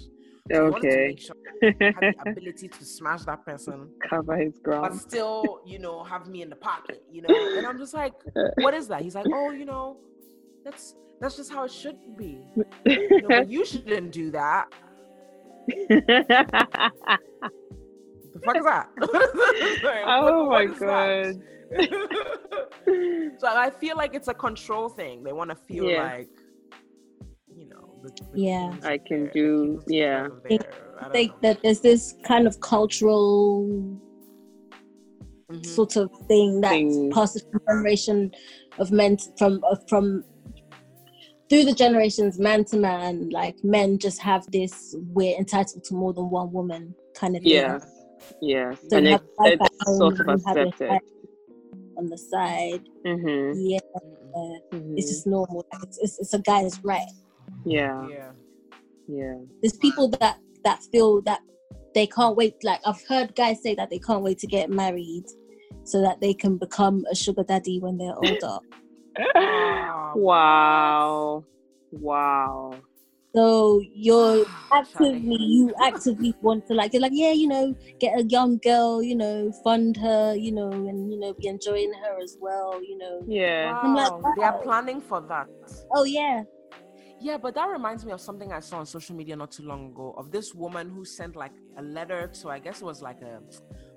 So 0.51 0.63
he 0.63 0.69
wanted 0.69 0.89
to 0.91 0.99
Okay. 0.99 1.07
make 1.07 1.19
sure 1.19 1.35
he 1.61 1.67
had 1.95 2.03
the 2.09 2.15
ability 2.29 2.67
to 2.69 2.85
smash 2.85 3.23
that 3.23 3.45
person, 3.45 3.89
Cover 4.09 4.35
his 4.37 4.57
ground. 4.59 4.91
but 4.91 4.95
still, 4.95 5.61
you 5.65 5.79
know, 5.79 6.03
have 6.03 6.27
me 6.27 6.41
in 6.41 6.49
the 6.49 6.55
pocket, 6.55 7.03
you 7.11 7.21
know. 7.21 7.35
And 7.57 7.65
I'm 7.65 7.77
just 7.77 7.93
like, 7.93 8.13
what 8.57 8.73
is 8.73 8.87
that? 8.89 9.01
He's 9.01 9.15
like, 9.15 9.27
oh, 9.31 9.51
you 9.51 9.65
know, 9.65 9.97
that's 10.65 10.95
that's 11.19 11.37
just 11.37 11.51
how 11.51 11.63
it 11.65 11.71
should 11.71 11.97
be. 12.17 12.39
You 12.85 13.21
know, 13.21 13.39
you 13.41 13.65
shouldn't 13.65 14.11
do 14.11 14.31
that. 14.31 14.67
The 18.33 18.39
fuck 18.39 18.55
is 18.57 18.63
that? 18.63 18.89
Like, 19.83 20.05
oh 20.07 20.47
what- 20.47 20.49
my 20.49 20.65
god. 20.65 21.35
that? 21.35 21.43
God. 21.77 23.39
so 23.39 23.47
I 23.47 23.69
feel 23.69 23.95
like 23.97 24.13
it's 24.15 24.27
a 24.27 24.33
control 24.33 24.89
thing. 24.89 25.23
They 25.23 25.33
want 25.33 25.49
to 25.49 25.55
feel 25.55 25.85
Yeah. 25.89 26.03
like, 26.03 26.29
you 27.55 27.67
know, 27.69 27.99
the, 28.03 28.09
the 28.09 28.39
Yeah. 28.39 28.73
I 28.83 28.97
can 28.97 29.23
there, 29.25 29.31
do- 29.33 29.67
king's 29.79 29.83
yeah. 29.87 30.19
kind 30.21 30.31
of 30.33 30.43
Think- 30.43 30.61
there. 30.61 30.97
I 30.99 31.09
think 31.09 31.31
know. 31.31 31.37
that 31.43 31.61
there's 31.63 31.79
this 31.81 32.15
kind 32.23 32.45
of 32.47 32.59
cultural 32.59 33.67
Mhm. 35.51 35.65
sort 35.65 35.95
of 35.97 36.09
thing 36.27 36.61
that 36.61 36.69
Thing. 36.71 37.11
passes 37.11 37.43
from 37.51 37.59
generation 37.67 38.31
of 38.79 38.91
men 38.91 39.17
t- 39.17 39.31
from 39.37 39.61
uh, 39.69 39.75
from 39.89 40.23
through 41.49 41.65
the 41.65 41.73
generations, 41.73 42.39
man 42.39 42.63
to 42.65 42.77
man. 42.77 43.29
Like 43.31 43.61
men 43.63 43.97
just 43.97 44.21
have 44.21 44.49
this 44.51 44.95
we're 45.13 45.35
entitled 45.37 45.83
to 45.85 45.93
more 45.93 46.13
than 46.13 46.29
one 46.29 46.53
woman 46.53 46.95
kind 47.15 47.35
of 47.35 47.43
thing. 47.43 47.51
Yeah. 47.51 47.79
Yes. 48.41 48.77
So 48.89 48.97
and 48.97 49.07
it, 49.07 49.11
have 49.11 49.23
wife 49.37 49.57
at 49.59 49.71
it's 49.73 49.97
sort 49.97 50.19
of 50.21 50.27
and 50.27 50.41
have 50.45 50.55
your 50.57 50.67
accepted. 50.67 50.99
Wife 52.01 52.07
on 52.07 52.09
the 52.09 52.17
side. 52.17 52.87
Mm-hmm. 53.05 53.59
Yeah, 53.59 53.79
Mm-mm. 54.73 54.97
it's 54.97 55.09
just 55.09 55.27
normal. 55.27 55.65
Like, 55.73 55.83
It's, 55.83 55.97
it's, 56.01 56.19
it's 56.19 56.33
a 56.33 56.39
guy's 56.39 56.79
right. 56.83 57.07
Yeah. 57.65 58.07
Yeah. 58.09 58.31
Yeah. 59.07 59.35
There's 59.61 59.77
people 59.77 60.09
that 60.19 60.37
that 60.63 60.83
feel 60.91 61.21
that 61.23 61.41
they 61.93 62.07
can't 62.07 62.35
wait. 62.37 62.55
Like 62.63 62.79
I've 62.85 63.01
heard 63.07 63.35
guys 63.35 63.61
say 63.61 63.75
that 63.75 63.89
they 63.89 63.99
can't 63.99 64.23
wait 64.23 64.39
to 64.39 64.47
get 64.47 64.69
married 64.69 65.25
so 65.83 66.01
that 66.01 66.21
they 66.21 66.33
can 66.33 66.57
become 66.57 67.03
a 67.11 67.15
sugar 67.15 67.43
daddy 67.43 67.79
when 67.79 67.97
they're 67.97 68.15
older. 68.15 68.59
Wow. 70.13 71.45
Wow. 71.91 72.73
So 73.35 73.81
you're 73.93 74.45
actively, 74.73 75.37
you 75.39 75.73
actively 75.81 76.35
want 76.41 76.67
to 76.67 76.73
like, 76.73 76.93
you're 76.93 77.01
like, 77.01 77.13
yeah, 77.15 77.31
you 77.31 77.47
know, 77.47 77.75
get 77.99 78.19
a 78.19 78.23
young 78.23 78.57
girl, 78.59 79.01
you 79.01 79.15
know, 79.15 79.51
fund 79.63 79.97
her, 79.97 80.35
you 80.35 80.51
know, 80.51 80.69
and 80.87 81.11
you 81.11 81.19
know, 81.19 81.33
be 81.33 81.47
enjoying 81.47 81.93
her 82.03 82.19
as 82.21 82.37
well, 82.41 82.81
you 82.83 82.97
know. 82.97 83.21
Yeah. 83.27 83.73
I'm 83.83 83.93
like, 83.93 84.13
Wow, 84.13 84.33
they 84.35 84.43
are 84.43 84.61
planning 84.61 85.01
for 85.01 85.21
that. 85.21 85.47
Oh 85.93 86.03
yeah, 86.03 86.43
Yeah, 87.19 87.37
but 87.37 87.53
that 87.55 87.65
reminds 87.69 88.05
me 88.05 88.11
of 88.11 88.19
something 88.21 88.51
I 88.51 88.59
saw 88.59 88.79
on 88.79 88.85
social 88.85 89.15
media 89.15 89.35
not 89.35 89.51
too 89.51 89.63
long 89.63 89.87
ago 89.91 90.13
of 90.17 90.31
this 90.31 90.53
woman 90.55 90.89
who 90.89 91.05
sent 91.05 91.35
like 91.35 91.53
a 91.77 91.81
letter 91.81 92.27
to 92.41 92.49
I 92.49 92.59
guess 92.59 92.81
it 92.81 92.85
was 92.85 93.01
like 93.01 93.21
a 93.21 93.39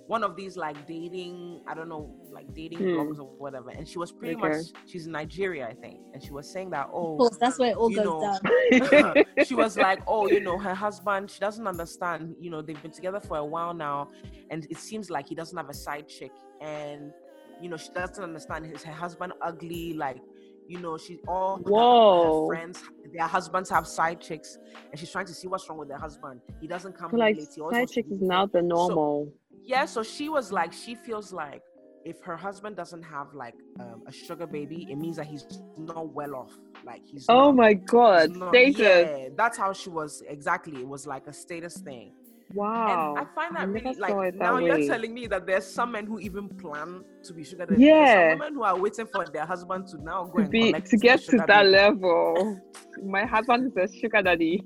one 0.07 0.23
of 0.23 0.37
these 0.37 0.57
like 0.57 0.87
dating 0.87 1.63
I 1.67 1.75
don't 1.75 1.89
know 1.89 2.15
like 2.31 2.53
dating 2.55 2.81
Hmm. 2.81 2.97
blogs 2.97 3.19
or 3.19 3.29
whatever, 3.39 3.71
and 3.71 3.89
she 3.89 3.99
was 3.99 4.13
pretty 4.13 4.35
Okay. 4.37 4.49
much 4.49 4.67
she's 4.87 5.07
in 5.07 5.13
Nigeria 5.13 5.67
I 5.67 5.75
think, 5.75 6.01
and 6.13 6.23
she 6.23 6.31
was 6.33 6.51
saying 6.51 6.71
that 6.71 6.89
oh 6.93 7.17
course, 7.17 7.37
that's 7.39 7.59
where 7.59 7.71
it 7.71 7.77
all 7.77 7.91
you 7.91 7.97
goes 7.97 8.05
know, 8.07 8.21
down. 8.21 9.17
she 9.45 9.55
was 9.55 9.77
like, 9.77 10.01
oh, 10.07 10.27
you 10.27 10.41
know, 10.41 10.59
her 10.59 10.75
husband, 10.75 11.31
she 11.31 11.41
doesn't 11.41 11.67
understand. 11.67 12.35
You 12.41 12.51
know, 12.51 12.61
they've 12.63 12.81
been 12.83 12.91
together 12.91 13.21
for 13.21 13.37
a 13.39 13.45
while 13.45 13.73
now, 13.75 14.09
and 14.51 14.67
it 14.71 14.79
seems 14.79 15.11
like 15.11 15.29
he 15.29 15.35
doesn't 15.35 15.57
have 15.57 15.69
a 15.69 15.75
side 15.75 16.09
chick, 16.09 16.33
and 16.61 17.13
you 17.61 17.69
know, 17.71 17.77
she 17.77 17.91
doesn't 17.93 18.23
understand 18.23 18.67
his 18.67 18.83
her 18.83 18.93
husband 18.93 19.33
ugly, 19.43 19.95
like. 19.95 20.21
You 20.67 20.81
know, 20.81 20.97
she 20.97 21.19
all 21.29 21.59
Whoa. 21.59 22.41
her 22.41 22.47
friends, 22.47 22.83
their 23.13 23.27
husbands 23.27 23.69
have 23.69 23.87
side 23.87 24.19
chicks, 24.23 24.57
and 24.91 24.99
she's 24.99 25.11
trying 25.11 25.27
to 25.27 25.35
see 25.35 25.47
what's 25.47 25.69
wrong 25.69 25.77
with 25.79 25.89
their 25.89 25.99
husband. 25.99 26.41
He 26.59 26.67
doesn't 26.67 26.97
come 26.97 27.11
So, 27.11 27.19
like 27.19 27.37
late. 27.37 27.49
He 27.55 27.61
side 27.71 27.91
chick 27.91 28.07
is 28.11 28.23
now 28.23 28.47
the 28.47 28.63
normal. 28.63 29.31
Yeah, 29.65 29.87
so 29.87 30.03
she 30.03 30.29
was 30.29 30.53
like, 30.53 30.73
she 30.73 30.95
feels 30.95 31.33
like 31.33 31.63
if 32.05 32.21
her 32.23 32.37
husband 32.37 32.77
doesn't 32.77 33.03
have 33.03 33.29
like 33.35 33.55
um, 33.81 34.03
a 34.07 34.13
sugar 34.13 34.47
baby, 34.47 34.87
it 34.91 34.97
means 34.97 35.17
that 35.17 35.27
he's 35.27 35.47
not 35.79 36.09
well 36.13 36.35
off. 36.37 36.53
Like 36.85 37.03
he's 37.07 37.25
oh 37.31 37.47
not- 37.47 37.57
my 37.57 37.73
god. 37.75 38.37
not-. 38.37 38.53
Yeah, 38.55 39.29
that's 39.37 39.57
how 39.57 39.73
she 39.73 39.89
was 39.89 40.23
exactly. 40.29 40.81
It 40.81 40.87
was 40.89 41.07
like 41.07 41.27
a 41.27 41.33
status 41.33 41.79
thing. 41.79 42.13
Wow. 42.53 43.15
And 43.17 43.27
I 43.27 43.35
find 43.35 43.57
that 43.57 43.61
never 43.69 43.73
really 43.73 43.99
like 43.99 44.35
now 44.35 44.57
way. 44.57 44.67
you're 44.67 44.87
telling 44.87 45.15
me 45.15 45.27
that 45.29 45.47
there's 45.47 45.67
some 45.67 45.93
men 45.93 46.07
who 46.07 46.21
even 46.21 46.49
plan 46.51 47.03
to 47.25 47.33
be 47.33 47.43
sugar 47.43 47.65
daddy. 47.65 47.81
There's 47.87 47.89
Yeah. 48.09 48.31
some 48.33 48.39
women 48.39 48.55
who 48.55 48.63
are 48.65 48.79
waiting 48.79 49.07
for 49.07 49.25
their 49.25 49.47
husband 49.47 49.89
to 49.89 49.97
now 50.03 50.25
go 50.25 50.37
to 50.37 50.43
and 50.43 50.51
be 50.51 50.73
to 50.73 50.97
get 50.99 51.21
to 51.25 51.39
that 51.39 51.47
baby. 51.47 51.71
level. 51.71 52.61
My 53.03 53.25
husband 53.25 53.73
is 53.75 53.91
a 53.91 53.99
sugar 53.99 54.21
daddy. 54.23 54.63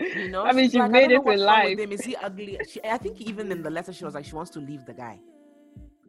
You 0.00 0.28
know, 0.28 0.44
I 0.44 0.52
mean, 0.52 0.66
She's 0.66 0.72
she 0.72 0.78
like, 0.78 0.90
made 0.90 1.04
I 1.10 1.14
don't 1.14 1.26
it 1.26 1.32
in 1.32 1.46
wrong 1.46 1.64
with 1.64 1.78
life. 1.78 1.78
him. 1.78 1.92
Is 1.92 2.04
he 2.04 2.16
ugly? 2.16 2.58
She, 2.68 2.80
I 2.84 2.98
think 2.98 3.20
even 3.20 3.50
in 3.52 3.62
the 3.62 3.70
letter 3.70 3.92
she 3.92 4.04
was 4.04 4.14
like 4.14 4.24
she 4.24 4.34
wants 4.34 4.50
to 4.52 4.60
leave 4.60 4.84
the 4.84 4.94
guy. 4.94 5.20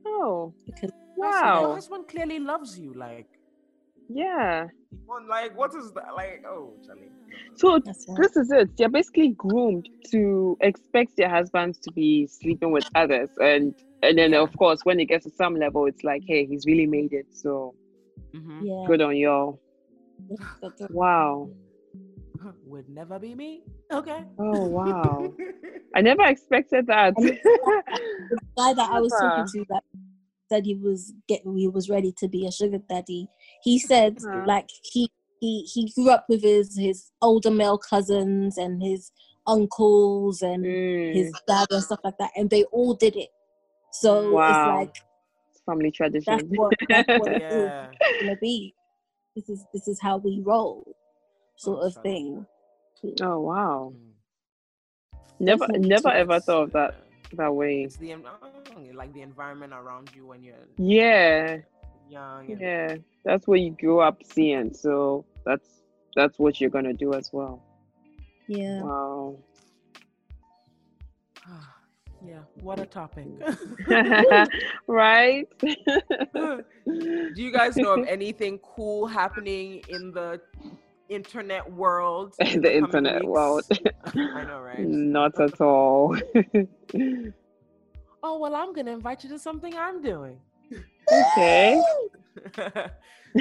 Oh, 0.05 0.53
Because 0.65 0.91
I 0.91 1.31
said, 1.31 1.45
Your 1.45 1.67
wow. 1.67 1.73
husband 1.75 2.07
clearly 2.07 2.39
loves 2.39 2.77
you. 2.79 2.93
Like, 2.93 3.27
Yeah. 4.09 4.67
like 5.29 5.57
what 5.57 5.73
is 5.75 5.91
that? 5.93 6.15
Like, 6.15 6.43
oh, 6.47 6.73
Charlie. 6.85 7.11
So 7.55 7.79
this 8.17 8.35
is 8.37 8.51
it. 8.51 8.75
They're 8.77 8.89
basically 8.89 9.29
groomed 9.29 9.87
to 10.11 10.57
expect 10.61 11.17
their 11.17 11.29
husbands 11.29 11.77
to 11.79 11.91
be 11.91 12.27
sleeping 12.27 12.71
with 12.71 12.85
others, 12.95 13.29
and 13.37 13.73
and 14.03 14.17
then 14.17 14.33
of 14.33 14.55
course 14.57 14.81
when 14.83 14.99
it 14.99 15.05
gets 15.05 15.25
to 15.25 15.31
some 15.31 15.55
level, 15.55 15.85
it's 15.85 16.03
like, 16.03 16.23
hey, 16.27 16.45
he's 16.45 16.65
really 16.65 16.85
made 16.85 17.13
it. 17.13 17.25
So 17.31 17.73
hmm 18.33 18.61
Yeah. 18.63 18.85
good 18.85 19.01
on 19.01 19.15
y'all. 19.17 19.59
But 20.61 20.77
the- 20.77 20.87
Wow. 20.89 21.49
Would 22.65 22.89
never 22.89 23.19
be 23.19 23.35
me. 23.35 23.63
Okay. 23.91 24.23
Oh 24.39 24.65
wow. 24.65 25.33
I 25.95 26.01
never 26.01 26.23
expected 26.25 26.87
that. 26.87 27.15
the 27.15 28.39
guy 28.57 28.73
that 28.73 28.89
I 28.91 28.99
was 28.99 29.11
Never. 29.21 29.31
talking 29.35 29.47
to 29.61 29.65
that 29.69 29.83
said 30.49 30.65
he 30.65 30.75
was 30.75 31.13
get 31.27 31.41
he 31.55 31.67
was 31.67 31.89
ready 31.89 32.13
to 32.19 32.27
be 32.27 32.45
a 32.45 32.51
sugar 32.51 32.79
daddy. 32.89 33.27
He 33.63 33.79
said 33.79 34.17
Uh-huh. 34.17 34.43
like 34.45 34.69
he 34.83 35.09
he 35.39 35.61
he 35.73 35.91
grew 35.93 36.09
up 36.09 36.25
with 36.29 36.41
his 36.43 36.77
his 36.77 37.11
older 37.21 37.51
male 37.51 37.77
cousins 37.77 38.57
and 38.57 38.81
his 38.81 39.11
uncles 39.45 40.41
and 40.41 40.63
Mm, 40.65 41.13
his 41.13 41.31
dad 41.47 41.67
and 41.71 41.83
stuff 41.83 41.99
like 42.03 42.17
that, 42.19 42.31
and 42.35 42.49
they 42.49 42.63
all 42.65 42.93
did 42.93 43.15
it. 43.15 43.29
So 43.91 44.31
Wow. 44.31 44.49
it's 44.49 44.65
like 44.65 44.95
family 45.65 45.91
tradition. 45.91 46.25
that's 46.25 46.43
tradition. 46.43 46.57
what 46.57 46.75
that's 46.89 47.07
what 47.17 47.31
it 47.31 47.43
is 47.49 47.71
yeah. 47.71 47.87
gonna 48.21 48.35
be. 48.41 48.73
This 49.35 49.49
is 49.49 49.65
this 49.73 49.87
is 49.87 49.99
how 50.01 50.17
we 50.17 50.41
roll, 50.45 50.95
sort 51.57 51.83
of 51.83 51.93
thing. 52.01 52.45
oh 53.21 53.39
wow. 53.41 53.93
Mm. 53.95 54.13
Never 55.39 55.67
never 55.77 56.09
ever 56.09 56.39
thought 56.39 56.63
of 56.63 56.71
that 56.73 56.95
that 57.33 57.53
way. 57.53 57.83
It's 57.83 57.97
the 57.97 58.15
like 58.93 59.13
the 59.13 59.21
environment 59.21 59.73
around 59.73 60.09
you 60.15 60.25
when 60.25 60.41
you're 60.43 60.55
Yeah. 60.77 61.57
young. 62.09 62.49
And, 62.51 62.61
Yeah. 62.61 62.95
That's 63.25 63.45
what 63.47 63.59
you 63.59 63.71
grew 63.71 63.99
up 63.99 64.23
seeing. 64.23 64.73
So 64.73 65.25
that's 65.45 65.81
that's 66.15 66.39
what 66.39 66.59
you're 66.61 66.69
gonna 66.69 66.93
do 66.93 67.13
as 67.13 67.31
well. 67.33 67.61
Yeah. 68.47 68.81
Wow. 68.81 69.35
yeah. 72.25 72.39
What 72.61 72.79
a 72.79 72.85
topic. 72.85 73.27
right? 74.87 75.47
Do 75.59 76.63
you 77.35 77.51
guys 77.51 77.75
know 77.77 77.93
of 77.93 78.07
anything 78.07 78.59
cool 78.59 79.05
happening 79.05 79.81
in 79.89 80.11
the 80.11 80.39
internet 81.09 81.71
world? 81.71 82.35
the 82.39 82.75
internet 82.75 83.21
weeks? 83.21 83.25
world. 83.25 83.63
I 84.05 84.43
know, 84.43 84.59
right? 84.69 84.79
Not 84.79 85.39
at 85.39 85.59
all. 85.61 86.17
Oh 88.23 88.39
well, 88.39 88.55
I'm 88.55 88.73
gonna 88.73 88.91
invite 88.91 89.23
you 89.23 89.29
to 89.29 89.39
something 89.39 89.75
I'm 89.77 90.01
doing. 90.01 90.37
Okay. 91.11 91.81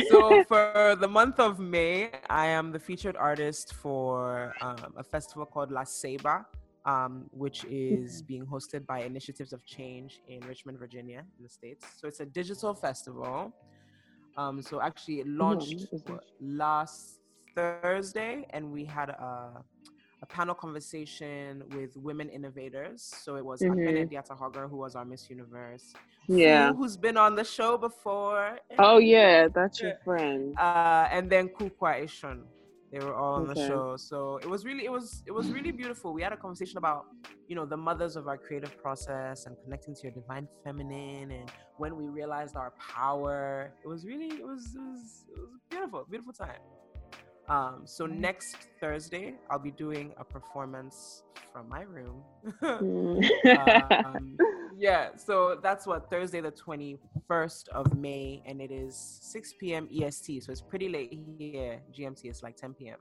so 0.08 0.44
for 0.44 0.96
the 1.00 1.08
month 1.08 1.40
of 1.40 1.58
May, 1.58 2.10
I 2.30 2.46
am 2.46 2.72
the 2.72 2.78
featured 2.78 3.16
artist 3.16 3.74
for 3.74 4.54
um, 4.60 4.94
a 4.96 5.02
festival 5.02 5.44
called 5.46 5.70
La 5.70 5.84
Seba, 5.84 6.46
um, 6.84 7.26
which 7.32 7.64
is 7.64 8.22
being 8.22 8.46
hosted 8.46 8.86
by 8.86 9.00
Initiatives 9.00 9.52
of 9.52 9.64
Change 9.66 10.20
in 10.28 10.40
Richmond, 10.40 10.78
Virginia, 10.78 11.24
in 11.36 11.42
the 11.42 11.48
States. 11.48 11.84
So 11.96 12.06
it's 12.06 12.20
a 12.20 12.26
digital 12.26 12.74
festival. 12.74 13.52
Um, 14.36 14.62
so 14.62 14.80
actually, 14.80 15.20
it 15.20 15.26
launched 15.26 15.86
last 16.40 17.20
Thursday, 17.56 18.46
and 18.50 18.62
we 18.76 18.84
had 18.84 19.08
a, 19.10 19.64
a 20.22 20.26
panel 20.26 20.54
conversation 20.54 21.62
with 21.76 21.96
women 21.96 22.28
innovators. 22.38 23.00
So 23.24 23.36
it 23.40 23.44
was 23.50 23.58
Mhm. 23.62 23.72
Akene 23.74 24.04
Diatahogar, 24.12 24.64
who 24.70 24.78
was 24.84 24.92
our 24.98 25.04
Miss 25.12 25.22
Universe, 25.36 25.86
Yeah. 26.28 26.70
Fu, 26.72 26.76
who's 26.78 26.96
been 27.06 27.16
on 27.26 27.32
the 27.40 27.44
show 27.56 27.72
before. 27.88 28.58
Oh 28.78 28.98
yeah, 28.98 29.48
that's 29.56 29.76
your 29.82 29.94
friend. 30.04 30.42
Uh, 30.58 31.08
and 31.16 31.24
then 31.32 31.44
Kukwa 31.56 31.90
Ishun. 32.06 32.38
They 32.92 33.00
were 33.06 33.16
all 33.20 33.34
on 33.40 33.46
the 33.52 33.54
show. 33.68 33.96
So 34.10 34.16
it 34.44 34.48
was 34.54 34.60
really 34.68 34.84
it 34.88 34.92
was 34.98 35.06
it 35.26 35.32
was 35.38 35.46
really 35.56 35.72
beautiful. 35.82 36.08
We 36.18 36.22
had 36.26 36.32
a 36.32 36.40
conversation 36.44 36.78
about, 36.78 37.02
you 37.48 37.56
know, 37.58 37.66
the 37.74 37.76
mothers 37.88 38.14
of 38.20 38.24
our 38.30 38.38
creative 38.46 38.74
process 38.84 39.36
and 39.46 39.52
connecting 39.64 39.92
to 39.96 40.00
your 40.06 40.12
divine 40.20 40.46
feminine 40.62 41.28
and 41.38 41.46
when 41.82 41.92
we 42.00 42.04
realized 42.20 42.54
our 42.62 42.72
power. 42.96 43.72
It 43.84 43.88
was 43.94 44.00
really 44.10 44.30
it 44.42 44.46
was 44.52 44.62
it 44.80 44.84
was, 44.92 45.02
it 45.36 45.40
was 45.40 45.60
beautiful, 45.72 46.00
beautiful 46.08 46.32
time. 46.46 46.62
Um, 47.48 47.82
so 47.84 48.06
next 48.06 48.56
Thursday 48.80 49.34
I'll 49.50 49.58
be 49.58 49.70
doing 49.70 50.12
a 50.18 50.24
performance 50.24 51.22
from 51.52 51.68
my 51.68 51.82
room. 51.82 52.22
Mm. 52.62 54.04
um, 54.04 54.36
yeah, 54.76 55.16
so 55.16 55.58
that's 55.62 55.86
what 55.86 56.10
Thursday, 56.10 56.40
the 56.40 56.50
21st 56.50 57.68
of 57.68 57.96
May, 57.96 58.42
and 58.46 58.60
it 58.60 58.70
is 58.70 59.18
6 59.22 59.54
p.m. 59.60 59.88
EST. 59.90 60.42
So 60.42 60.52
it's 60.52 60.60
pretty 60.60 60.88
late 60.88 61.18
here. 61.38 61.80
GMT 61.96 62.30
is 62.30 62.42
like 62.42 62.56
10 62.56 62.74
p.m. 62.74 62.98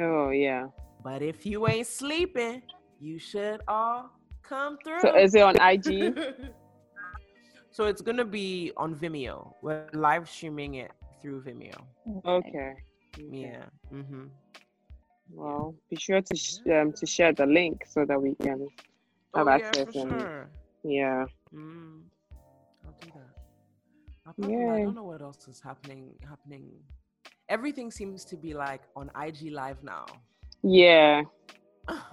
oh 0.00 0.30
yeah. 0.30 0.66
But 1.02 1.22
if 1.22 1.44
you 1.44 1.68
ain't 1.68 1.86
sleeping, 1.86 2.62
you 3.00 3.18
should 3.18 3.60
all 3.66 4.10
come 4.42 4.78
through. 4.84 5.00
So 5.00 5.16
is 5.16 5.34
it 5.34 5.42
on 5.42 5.56
IG? 5.60 6.16
so 7.72 7.86
it's 7.86 8.00
gonna 8.00 8.24
be 8.24 8.72
on 8.76 8.94
Vimeo. 8.94 9.54
We're 9.60 9.88
live 9.92 10.30
streaming 10.30 10.74
it 10.74 10.92
through 11.20 11.42
Vimeo. 11.42 11.78
Okay. 12.24 12.74
Yeah. 13.18 13.64
Mm-hmm. 13.92 14.24
Well, 15.32 15.74
be 15.90 15.96
sure 15.96 16.20
to 16.20 16.36
sh- 16.36 16.58
um, 16.70 16.92
to 16.92 17.06
share 17.06 17.32
the 17.32 17.46
link 17.46 17.84
so 17.88 18.04
that 18.04 18.20
we 18.20 18.34
can 18.34 18.68
have 19.34 19.46
oh, 19.46 19.50
access 19.50 19.94
yeah, 19.94 20.02
and 20.02 20.10
sure. 20.10 20.50
yeah. 20.84 21.24
Mm, 21.54 22.02
I'll 22.84 22.94
do 23.00 23.08
that. 23.14 23.42
Probably, 24.24 24.54
I 24.54 24.58
Yay. 24.58 24.84
don't 24.84 24.94
know 24.94 25.04
what 25.04 25.22
else 25.22 25.48
is 25.48 25.60
happening. 25.60 26.14
Happening. 26.28 26.70
Everything 27.48 27.90
seems 27.90 28.24
to 28.26 28.36
be 28.36 28.54
like 28.54 28.82
on 28.94 29.10
IG 29.20 29.52
Live 29.52 29.82
now. 29.82 30.06
Yeah. 30.62 31.22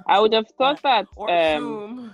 I 0.08 0.20
would 0.20 0.34
have 0.34 0.48
thought 0.58 0.82
that 0.84 1.08
or 1.16 1.30
um 1.30 1.64
Zoom. 1.64 2.12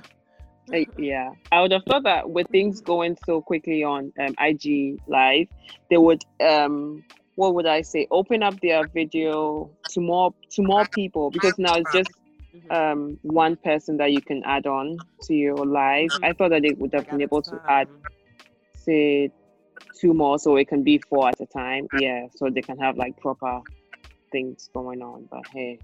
uh, 0.74 0.78
yeah. 0.98 1.30
I 1.52 1.62
would 1.62 1.72
have 1.72 1.84
thought 1.90 2.04
that 2.04 2.30
with 2.30 2.48
things 2.50 2.82
going 2.82 3.18
so 3.26 3.42
quickly 3.42 3.84
on 3.84 4.12
um, 4.20 4.36
IG 4.40 5.00
live, 5.08 5.48
they 5.90 5.98
would 5.98 6.24
um 6.42 7.04
what 7.36 7.54
would 7.56 7.66
I 7.66 7.82
say 7.82 8.08
open 8.12 8.44
up 8.44 8.60
their 8.62 8.86
video 8.86 9.70
to 9.90 10.02
more 10.02 10.34
to 10.52 10.64
more 10.64 10.86
people 10.88 11.32
because 11.32 11.58
now 11.60 11.76
it's 11.76 11.92
just 11.92 12.12
Mhm. 12.56 12.72
um 12.72 13.20
one 13.22 13.56
person 13.58 13.98
that 13.98 14.12
you 14.12 14.22
can 14.22 14.44
add 14.46 14.66
on 14.66 15.06
to 15.24 15.34
your 15.34 15.66
live. 15.66 16.12
I 16.24 16.34
thought 16.34 16.50
that 16.50 16.62
they 16.62 16.74
would 16.74 16.94
have 16.94 17.06
been 17.10 17.22
able 17.22 17.42
to 17.42 17.62
add 17.68 17.88
say 18.74 19.32
two 20.00 20.14
more 20.14 20.40
so 20.40 20.56
it 20.56 20.68
can 20.68 20.84
be 20.84 20.98
four 20.98 21.30
at 21.30 21.40
a 21.42 21.46
time. 21.46 21.88
Yeah, 21.92 22.28
so 22.36 22.50
they 22.50 22.62
can 22.62 22.78
have 22.80 22.98
like 22.98 23.18
proper 23.18 23.62
things 24.32 24.70
going 24.74 25.02
on. 25.02 25.28
But 25.30 25.44
hey, 25.54 25.80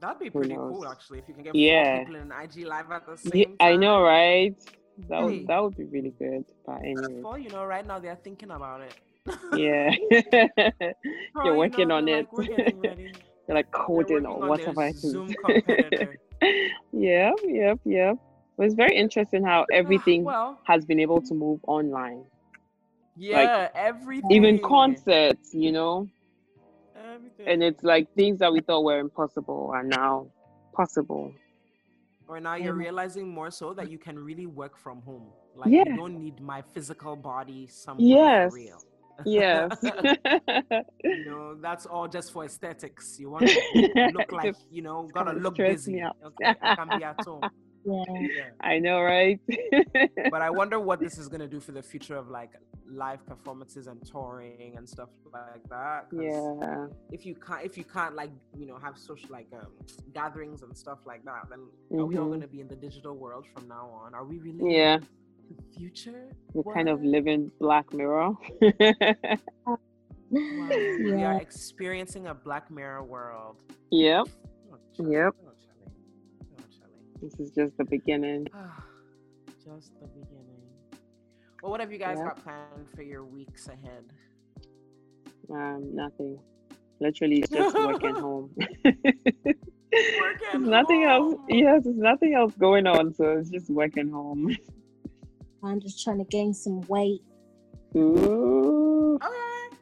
That'd 0.00 0.18
be 0.18 0.30
pretty 0.30 0.56
cool, 0.56 0.84
actually, 0.88 1.20
if 1.20 1.28
you 1.28 1.34
can 1.34 1.44
get 1.44 1.54
Yeah. 1.54 2.00
people 2.00 2.16
in 2.16 2.22
an 2.22 2.32
IG 2.32 2.64
Live 2.64 2.90
at 2.90 3.06
the 3.06 3.16
same 3.16 3.32
yeah, 3.40 3.46
time. 3.46 3.56
I 3.60 3.76
know, 3.76 4.02
right? 4.02 4.56
That 5.08 5.22
would 5.22 5.46
that 5.46 5.62
would 5.62 5.76
be 5.76 5.84
really 5.84 6.10
good. 6.18 6.44
But 6.66 6.80
anyway, 6.80 7.22
you 7.40 7.50
know, 7.50 7.64
right 7.64 7.86
now 7.86 7.98
they're 8.00 8.16
thinking 8.16 8.50
about 8.50 8.80
it. 8.80 8.94
Yeah, 9.54 9.90
you're 11.44 11.56
working 11.56 11.90
on 11.90 12.08
it. 12.08 12.26
like, 12.26 12.32
We're 12.32 12.44
getting 12.56 12.80
ready. 12.80 13.12
They're 13.46 13.56
like 13.56 13.70
coding 13.70 14.26
or 14.26 14.40
what 14.48 14.60
have 14.64 14.78
I 14.78 14.92
Zoom 14.92 15.34
competitor. 15.44 16.18
yeah, 16.92 17.30
yep, 17.44 17.78
yep. 17.84 18.16
It 18.58 18.62
was 18.62 18.74
very 18.74 18.96
interesting 18.96 19.44
how 19.44 19.62
uh, 19.62 19.66
everything 19.72 20.24
well, 20.24 20.60
has 20.66 20.84
been 20.84 21.00
able 21.00 21.20
to 21.22 21.34
move 21.34 21.60
online. 21.66 22.24
yeah, 23.16 23.68
everything. 23.74 24.30
Even 24.30 24.58
concerts, 24.60 25.52
you 25.52 25.72
know, 25.72 26.08
Everything. 27.14 27.46
and 27.48 27.62
it's 27.62 27.82
like 27.82 28.06
things 28.14 28.38
that 28.38 28.52
we 28.52 28.60
thought 28.60 28.84
were 28.84 29.00
impossible 29.00 29.70
are 29.74 29.82
now 29.82 30.26
possible. 30.74 31.32
or 32.28 32.40
now 32.40 32.54
you're 32.54 32.74
realizing 32.74 33.28
more 33.28 33.50
so 33.50 33.74
that 33.74 33.90
you 33.90 33.98
can 33.98 34.18
really 34.18 34.46
work 34.46 34.78
from 34.78 35.02
home. 35.02 35.26
Like 35.56 35.70
Yeah. 35.72 35.84
you 35.86 35.96
don't 35.96 36.18
need 36.18 36.40
my 36.40 36.62
physical 36.62 37.16
body 37.16 37.66
somewhere 37.66 38.06
Yes. 38.06 38.52
real. 38.52 38.80
Yes. 39.24 39.78
you 41.04 41.24
know, 41.24 41.54
that's 41.60 41.86
all 41.86 42.08
just 42.08 42.32
for 42.32 42.44
aesthetics. 42.44 43.18
You 43.18 43.30
want 43.30 43.48
to 43.48 44.10
look 44.12 44.32
like, 44.40 44.54
you 44.70 44.82
know, 44.82 45.08
gotta 45.12 45.32
look 45.32 45.56
busy. 45.56 46.02
Okay, 46.24 46.54
I 46.62 46.74
can 46.74 46.98
be 46.98 47.04
at 47.04 47.16
home. 47.24 47.42
Yeah. 47.84 48.04
Yeah. 48.20 48.50
I 48.60 48.78
know, 48.78 49.00
right? 49.02 49.40
But 50.30 50.40
I 50.40 50.50
wonder 50.50 50.78
what 50.78 51.00
this 51.00 51.18
is 51.18 51.26
gonna 51.26 51.48
do 51.48 51.58
for 51.58 51.72
the 51.72 51.82
future 51.82 52.14
of 52.16 52.28
like 52.30 52.50
live 52.88 53.26
performances 53.26 53.88
and 53.88 54.00
touring 54.06 54.74
and 54.76 54.88
stuff 54.88 55.08
like 55.32 55.64
that. 55.68 56.06
yeah. 56.12 56.86
If 57.10 57.26
you 57.26 57.34
can't, 57.34 57.64
if 57.64 57.76
you 57.76 57.82
can't 57.82 58.14
like, 58.14 58.30
you 58.56 58.66
know, 58.66 58.78
have 58.78 58.96
social 58.96 59.30
like 59.30 59.48
um, 59.52 59.66
gatherings 60.14 60.62
and 60.62 60.78
stuff 60.78 61.00
like 61.06 61.24
that, 61.24 61.48
then 61.50 61.66
are 61.98 62.06
we 62.06 62.16
all 62.18 62.26
Mhm. 62.28 62.34
gonna 62.34 62.46
be 62.46 62.60
in 62.60 62.68
the 62.68 62.76
digital 62.76 63.16
world 63.16 63.46
from 63.52 63.66
now 63.66 63.90
on? 64.04 64.14
Are 64.14 64.24
we 64.24 64.38
really? 64.38 64.76
Yeah. 64.76 65.00
In 65.58 65.64
The 65.64 65.78
future. 65.78 66.28
We're 66.54 66.72
kind 66.74 66.88
of 66.88 67.00
What? 67.00 67.08
living 67.08 67.50
Black 67.60 67.92
Mirror. 67.92 68.32
Wow. 69.66 69.78
We 70.70 71.22
are 71.24 71.38
experiencing 71.38 72.26
a 72.28 72.32
Black 72.34 72.70
Mirror 72.70 73.02
world. 73.04 73.56
yep. 73.90 74.26
Oh, 74.72 74.76
Charlie. 74.96 75.12
Yep. 75.14 75.34
Oh, 75.44 75.52
Charlie. 75.62 75.92
Oh, 76.58 76.62
Charlie. 76.78 77.20
This 77.20 77.34
is 77.38 77.50
just 77.50 77.76
the 77.76 77.84
beginning. 77.84 78.46
Just 79.62 79.92
the 80.00 80.06
beginning. 80.08 80.62
Well, 81.62 81.70
what 81.70 81.80
have 81.80 81.92
you 81.92 81.98
guys 81.98 82.16
Yeah. 82.18 82.28
got 82.28 82.42
planned 82.42 82.88
for 82.96 83.02
your 83.02 83.24
weeks 83.24 83.68
ahead? 83.68 84.04
Um, 85.50 85.94
nothing. 85.94 86.38
Literally 86.98 87.42
just 87.52 87.76
working 87.76 88.14
home. 88.14 88.50
Working 88.56 89.54
There's 89.92 90.54
nothing 90.60 91.04
else. 91.04 91.34
Yes, 91.48 91.84
there's 91.84 91.96
nothing 91.96 92.34
else 92.34 92.54
going 92.58 92.86
on, 92.88 93.12
so 93.14 93.36
it's 93.38 93.50
just 93.50 93.68
working 93.70 94.08
home. 94.10 94.56
I'm 95.64 95.80
just 95.80 96.02
trying 96.02 96.18
to 96.18 96.24
gain 96.24 96.52
some 96.54 96.80
weight. 96.82 97.22
Ooh. 97.96 99.18
Okay. 99.22 99.76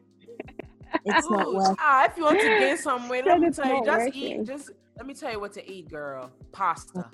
It's 1.04 1.30
not 1.30 1.46
Ooh, 1.46 1.56
working. 1.56 1.76
Ah, 1.78 2.04
if 2.06 2.16
you 2.16 2.24
want 2.24 2.40
to 2.40 2.46
gain 2.58 2.76
some 2.76 3.08
weight, 3.08 3.24
let 3.24 3.40
me 3.40 3.50
tell 3.50 3.66
you, 3.66 3.84
just 3.84 3.98
working. 4.06 4.40
eat. 4.40 4.46
Just 4.46 4.70
let 4.96 5.06
me 5.06 5.14
tell 5.14 5.32
you 5.32 5.40
what 5.40 5.52
to 5.54 5.70
eat, 5.70 5.88
girl. 5.90 6.30
Pasta, 6.52 7.08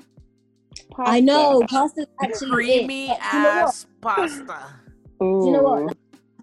I 0.99 1.21
know 1.21 1.63
Pasta. 1.69 2.07
actually 2.23 2.51
creamy 2.51 3.11
it. 3.11 3.19
But 3.21 3.33
you 3.33 3.43
know 3.43 3.49
ass 3.49 3.87
pasta. 4.01 4.67
Ooh. 5.23 5.41
Do 5.43 5.47
you 5.47 5.53
know 5.53 5.63
what? 5.63 5.97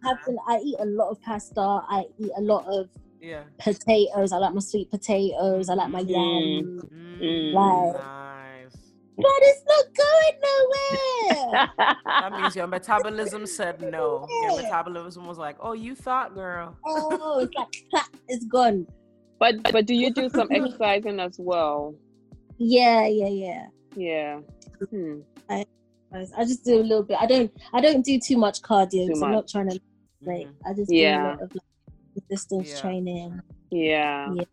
I, 0.05 0.07
have 0.09 0.17
been, 0.25 0.37
I 0.47 0.57
eat 0.59 0.75
a 0.79 0.85
lot 0.85 1.09
of 1.09 1.21
pasta. 1.21 1.59
I 1.61 2.05
eat 2.19 2.31
a 2.37 2.41
lot 2.41 2.65
of 2.67 2.89
Yeah. 3.21 3.43
potatoes. 3.59 4.31
I 4.31 4.37
like 4.37 4.53
my 4.53 4.59
sweet 4.61 4.89
potatoes. 4.89 5.69
I 5.69 5.73
like 5.73 5.89
my 5.89 6.03
Mm. 6.03 6.09
yams. 6.09 6.83
Mm, 6.85 7.53
Like- 7.53 7.95
nice. 7.95 8.03
But 9.15 9.25
it's 9.41 9.63
not 9.67 9.85
going 10.03 10.35
nowhere. 11.47 11.69
That 12.05 12.31
means 12.41 12.55
your 12.55 12.67
metabolism 12.67 13.45
said 13.45 13.81
no. 13.81 14.27
Your 14.43 14.55
metabolism 14.55 15.27
was 15.27 15.37
like, 15.37 15.55
"Oh, 15.59 15.73
you 15.73 15.93
thought, 15.95 16.33
girl." 16.33 16.75
oh, 16.85 17.39
it's 17.39 17.53
like 17.93 18.05
it's 18.27 18.45
gone. 18.45 18.87
But 19.39 19.71
but 19.71 19.85
do 19.85 19.93
you 19.93 20.11
do 20.11 20.29
some 20.29 20.47
exercising 20.51 21.19
as 21.19 21.35
well? 21.37 21.95
Yeah, 22.57 23.05
yeah, 23.07 23.27
yeah. 23.27 23.65
Yeah. 23.95 24.39
Hmm. 24.89 25.19
I 25.49 25.65
I 26.37 26.43
just 26.45 26.63
do 26.65 26.79
a 26.79 26.81
little 26.81 27.03
bit. 27.03 27.17
I 27.19 27.25
don't. 27.27 27.51
I 27.73 27.81
don't 27.81 28.03
do 28.03 28.19
too 28.19 28.37
much 28.37 28.61
cardio. 28.61 29.05
Too 29.07 29.13
'cause 29.13 29.21
I'm 29.23 29.31
not 29.31 29.47
trying 29.47 29.69
to 29.69 29.79
like. 30.21 30.47
Mhm. 30.47 30.53
I 30.65 30.73
just 30.73 30.89
do 30.89 30.95
a 30.95 30.99
Yeah. 30.99 31.23
lot 31.23 31.41
of 31.41 31.51
like, 31.53 31.93
resistance 32.29 32.69
Yeah. 32.71 32.81
training. 32.81 33.39
Yeah. 33.71 34.33
Yeah. 34.33 34.43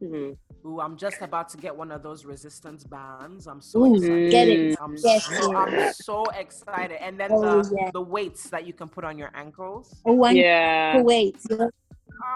Hmm. 0.00 0.30
Ooh, 0.64 0.80
I'm 0.80 0.96
just 0.96 1.20
about 1.22 1.48
to 1.50 1.56
get 1.56 1.74
one 1.74 1.90
of 1.90 2.02
those 2.02 2.24
resistance 2.24 2.84
bands. 2.84 3.46
I'm 3.48 3.60
so 3.60 3.84
Ooh, 3.84 3.94
excited. 3.96 4.30
get 4.30 4.48
it. 4.48 4.76
I'm, 4.80 4.96
Yes, 5.02 5.24
so. 5.26 5.56
I'm 5.56 5.92
so 5.92 6.24
excited. 6.26 7.02
And 7.02 7.18
then 7.18 7.30
Oh, 7.32 7.62
the, 7.62 7.76
yeah. 7.76 7.90
the 7.92 8.00
weights 8.00 8.48
that 8.50 8.64
you 8.66 8.72
can 8.72 8.88
put 8.88 9.02
on 9.04 9.18
your 9.18 9.30
ankles. 9.34 9.94
Oh, 10.06 10.22
I 10.22 10.30
Yeah. 10.32 10.92
Ah. 10.94 10.96
yeah. 10.98 11.02
wait. 11.02 11.36
Yeah, 11.50 11.66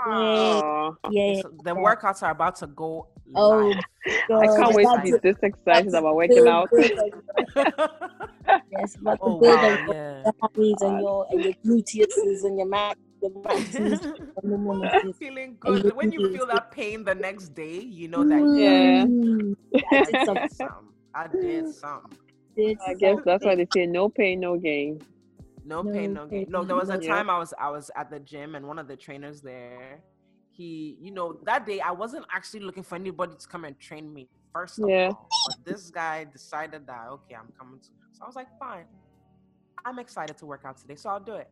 Oh, 0.09 0.97
yeah. 1.11 1.41
So 1.43 1.51
the 1.63 1.71
workouts 1.75 2.23
are 2.25 2.31
about 2.31 2.57
to 2.57 2.67
go 2.67 3.07
Oh, 3.35 3.59
live. 3.59 3.77
I 4.43 4.47
can't 4.47 4.75
wait 4.75 4.85
to 4.85 5.01
be 5.03 5.13
this 5.23 5.37
excited 5.43 5.95
about 5.95 6.15
working 6.17 6.37
good- 6.45 6.49
out. 6.49 6.69
Yes, 8.71 8.97
but 9.03 9.19
Oh, 9.21 9.35
the 9.41 9.47
build 9.47 9.57
wow, 9.57 9.71
on 9.79 9.89
yeah. 9.89 10.23
your 10.25 10.33
hammies 10.43 10.83
and 10.83 11.01
your 11.01 11.27
and 11.31 11.45
your 11.45 11.55
gluteuses 11.65 12.45
and 12.45 12.57
your 12.59 12.67
mac 12.69 12.97
your 12.97 12.97
maxes 12.97 13.03
and 13.03 13.06
the 13.21 13.29
woman's 13.29 14.01
Feeling 15.19 15.57
good. 15.61 15.95
When 15.97 16.13
you 16.13 16.21
feel 16.21 16.33
feel 16.33 16.47
that 16.47 16.71
pain 16.71 17.05
the 17.05 17.15
next 17.15 17.55
day, 17.55 17.79
you 17.79 18.09
know 18.09 18.25
that 18.25 18.41
you 18.41 18.63
Yeah. 18.63 19.05
Mm, 19.07 19.55
I 19.91 20.05
did 20.05 20.17
I 20.29 20.49
some. 20.49 20.95
I 21.15 21.27
did 21.41 21.69
some. 21.69 22.03
did 22.57 22.77
I 22.87 22.95
guess 22.95 23.19
that's 23.25 23.45
why 23.45 23.55
they 23.55 23.67
say 23.73 23.87
no 23.87 24.09
pain, 24.09 24.41
no 24.41 24.57
gain. 24.57 25.01
No 25.65 25.83
No 25.83 25.93
pain, 25.93 26.13
no 26.15 26.27
gain. 26.27 26.47
No, 26.49 26.65
there 26.65 26.77
was 26.77 26.91
a 26.91 26.99
time 26.99 27.31
I 27.31 27.39
was 27.39 27.53
I 27.59 27.71
was 27.71 27.91
at 27.97 28.11
the 28.11 28.21
gym 28.21 28.55
and 28.55 28.67
one 28.67 28.79
of 28.79 28.89
the 28.89 28.97
trainers 28.97 29.41
there, 29.41 30.03
he, 30.53 30.97
you 31.01 31.11
know, 31.11 31.39
that 31.45 31.67
day 31.67 31.81
I 31.81 31.93
wasn't 31.93 32.27
actually 32.33 32.61
looking 32.61 32.83
for 32.83 32.95
anybody 32.95 33.35
to 33.39 33.49
come 33.49 33.65
and 33.65 33.79
train 33.81 34.13
me. 34.13 34.29
First 34.53 34.79
of 34.79 34.89
Yeah. 34.89 35.09
all, 35.09 35.29
but 35.47 35.57
this 35.65 35.91
guy 35.91 36.25
decided 36.25 36.87
that 36.87 37.09
okay, 37.09 37.35
I'm 37.35 37.53
coming 37.59 37.81
to. 37.81 37.89
So 38.13 38.25
I 38.25 38.27
was 38.27 38.37
like, 38.37 38.49
fine, 38.59 38.87
I'm 39.85 39.99
excited 39.99 40.37
to 40.39 40.47
work 40.47 40.63
out 40.65 40.79
today, 40.79 40.95
so 40.97 41.11
I'll 41.11 41.21
do 41.21 41.35
it. 41.35 41.49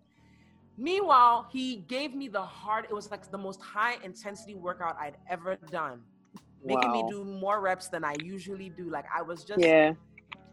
Meanwhile, 0.76 1.46
he 1.52 1.76
gave 1.88 2.14
me 2.14 2.28
the 2.28 2.42
hard. 2.42 2.84
It 2.90 2.92
was 2.94 3.10
like 3.10 3.30
the 3.30 3.38
most 3.38 3.60
high 3.62 3.96
intensity 4.02 4.54
workout 4.54 4.96
I'd 4.98 5.16
ever 5.30 5.56
done, 5.70 6.00
making 6.64 6.90
me 6.92 7.04
do 7.08 7.24
more 7.24 7.60
reps 7.60 7.88
than 7.88 8.04
I 8.04 8.14
usually 8.22 8.70
do. 8.70 8.90
Like 8.90 9.04
I 9.16 9.22
was 9.22 9.44
just 9.44 9.60
Yeah. 9.60 9.92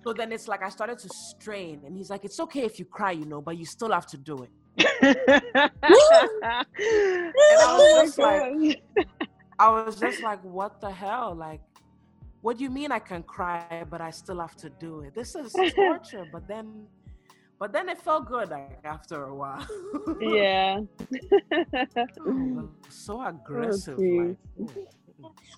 so 0.04 0.14
then 0.14 0.32
it's 0.32 0.48
like 0.48 0.62
I 0.64 0.70
started 0.70 1.00
to 1.00 1.10
strain, 1.10 1.82
and 1.86 1.96
he's 1.98 2.10
like, 2.10 2.24
"It's 2.26 2.40
okay 2.40 2.62
if 2.66 2.78
you 2.80 2.86
cry, 2.86 3.12
you 3.12 3.26
know, 3.26 3.42
but 3.42 3.58
you 3.58 3.66
still 3.66 3.92
have 3.92 4.06
to 4.08 4.18
do 4.18 4.44
it." 4.44 4.50
and 4.78 5.72
I 7.62 7.78
was 7.78 8.04
just 8.06 8.18
like- 8.20 8.82
I 9.60 9.70
was 9.70 9.96
just 10.00 10.22
like, 10.24 10.44
"What 10.44 10.82
the 10.82 10.90
hell? 10.92 11.36
Like, 11.36 11.62
what 12.42 12.58
do 12.58 12.64
you 12.64 12.70
mean 12.72 12.92
I 12.92 13.00
can 13.00 13.22
cry, 13.24 13.86
but 13.90 14.02
I 14.02 14.10
still 14.12 14.40
have 14.40 14.56
to 14.58 14.70
do 14.70 15.02
it? 15.02 15.14
This 15.14 15.36
is 15.36 15.54
torture." 15.76 16.26
But 16.32 16.48
then, 16.48 16.88
but 17.62 17.72
then 17.72 17.88
it 17.90 18.00
felt 18.02 18.26
good 18.26 18.50
like, 18.50 18.80
after 18.84 19.26
a 19.26 19.36
while. 19.36 19.64
yeah. 20.20 20.80
Oh, 22.26 22.70
so 22.90 23.22
aggressive. 23.24 24.00
geez. 24.00 24.18
like, 24.18 24.38
ooh. 24.60 24.88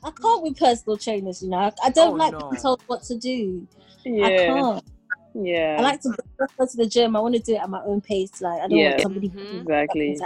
I 0.04 0.12
can't 0.12 0.44
with 0.44 0.58
personal 0.60 0.98
trainers, 0.98 1.42
you 1.42 1.50
know. 1.50 1.60
I, 1.60 1.72
I 1.86 1.90
don't 1.92 2.16
Oh, 2.16 2.24
like 2.24 2.34
no. 2.34 2.50
being 2.50 2.62
told 2.62 2.82
what 2.88 3.04
to 3.04 3.18
do. 3.18 3.66
I 4.06 4.10
Yeah. 4.10 4.46
can't. 4.46 4.84
Yeah. 5.34 5.78
I 5.80 5.82
like 5.82 6.02
to 6.02 6.10
go 6.10 6.46
go 6.60 6.66
to 6.66 6.76
the 6.78 6.88
gym. 6.88 7.16
I 7.16 7.22
want 7.22 7.36
to 7.36 7.42
do 7.42 7.54
it 7.56 7.62
at 7.62 7.70
my 7.70 7.82
own 7.86 8.02
pace. 8.02 8.42
Like 8.42 8.62
I 8.64 8.68
don't 8.68 8.78
Yeah. 8.80 8.90
want 8.90 9.02
somebody 9.02 9.30
Mhm. 9.30 9.62
Exactly. 9.62 10.20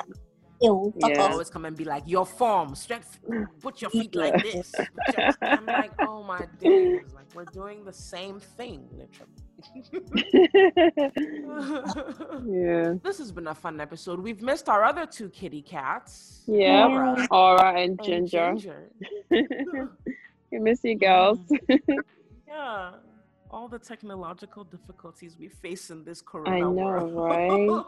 ill. 0.64 0.92
Fuck 1.00 1.12
Yeah. 1.12 1.22
off. 1.26 1.32
always 1.34 1.52
come 1.52 1.66
and 1.66 1.78
be 1.78 1.86
like, 1.86 2.04
"Your 2.08 2.26
form, 2.26 2.74
strength. 2.74 3.20
Put 3.62 3.84
your 3.84 3.92
feet 3.92 4.16
like 4.16 4.42
this." 4.42 4.74
Your-" 5.16 5.30
I'm 5.44 5.68
like, 5.68 5.92
"Oh 6.00 6.24
my 6.24 6.48
days!" 6.60 7.06
Like 7.14 7.30
we're 7.36 7.46
doing 7.46 7.86
the 7.86 7.94
same 7.94 8.40
thing, 8.40 8.90
literally. 8.92 9.32
yeah. 12.46 12.94
this 13.04 13.18
has 13.18 13.32
been 13.32 13.48
a 13.48 13.56
fun 13.56 13.82
episode. 13.82 14.20
We've 14.20 14.42
missed 14.42 14.70
our 14.70 14.84
other 14.84 15.06
two 15.06 15.30
kitty 15.30 15.62
cats. 15.62 16.44
Yeah. 16.48 16.88
Aura 16.88 17.28
Aura 17.32 17.74
and 17.80 18.00
and 18.00 18.04
Ginger. 18.04 18.56
Ginger. 18.56 18.90
we 20.52 20.60
miss 20.60 20.84
you 20.84 20.98
girls. 20.98 21.40
Yeah. 22.48 22.92
All 23.52 23.68
the 23.68 23.78
technological 23.78 24.64
difficulties 24.64 25.38
we 25.40 25.48
face 25.48 25.90
in 25.90 26.04
this 26.04 26.24
I 26.46 26.60
know, 26.60 26.72
world. 26.72 27.14
right? 27.14 27.84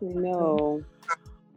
no. 0.00 0.82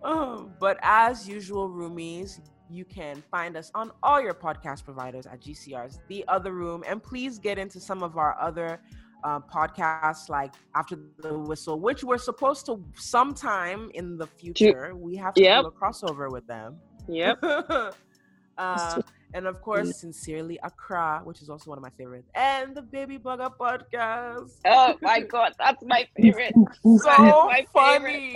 Um, 0.03 0.51
but 0.59 0.79
as 0.81 1.27
usual, 1.27 1.69
roomies, 1.69 2.39
you 2.69 2.83
can 2.85 3.23
find 3.29 3.55
us 3.55 3.71
on 3.75 3.91
all 4.01 4.21
your 4.21 4.33
podcast 4.33 4.83
providers 4.85 5.25
at 5.25 5.41
GCR's 5.41 5.99
The 6.07 6.25
Other 6.27 6.51
Room. 6.51 6.83
And 6.87 7.01
please 7.01 7.37
get 7.37 7.57
into 7.57 7.79
some 7.79 8.01
of 8.03 8.17
our 8.17 8.39
other 8.39 8.79
um, 9.23 9.43
podcasts 9.53 10.29
like 10.29 10.53
After 10.75 10.97
the 11.19 11.37
Whistle, 11.37 11.79
which 11.79 12.03
we're 12.03 12.17
supposed 12.17 12.65
to 12.67 12.83
sometime 12.95 13.89
in 13.93 14.17
the 14.17 14.27
future. 14.27 14.95
We 14.95 15.15
have 15.17 15.33
to 15.35 15.41
Yep. 15.41 15.61
do 15.63 15.67
a 15.67 15.71
crossover 15.71 16.31
with 16.31 16.45
them. 16.47 16.77
Yep. 17.09 17.39
uh, 18.57 19.01
and 19.33 19.45
of 19.47 19.61
course, 19.67 19.99
Sincerely 19.99 20.57
Accra, 20.63 21.21
which 21.23 21.41
is 21.41 21.49
also 21.49 21.69
one 21.71 21.77
of 21.77 21.83
my 21.83 21.89
favorites, 21.91 22.29
and 22.35 22.75
the 22.75 22.81
Baby 22.81 23.17
Bugger 23.17 23.51
podcast. 23.57 24.51
Oh 24.65 24.95
my 25.01 25.19
god, 25.33 25.53
that's 25.59 25.83
my 25.85 26.07
favorite. 26.19 26.53
So 26.83 27.47
my 27.47 27.65
funny. 27.73 28.35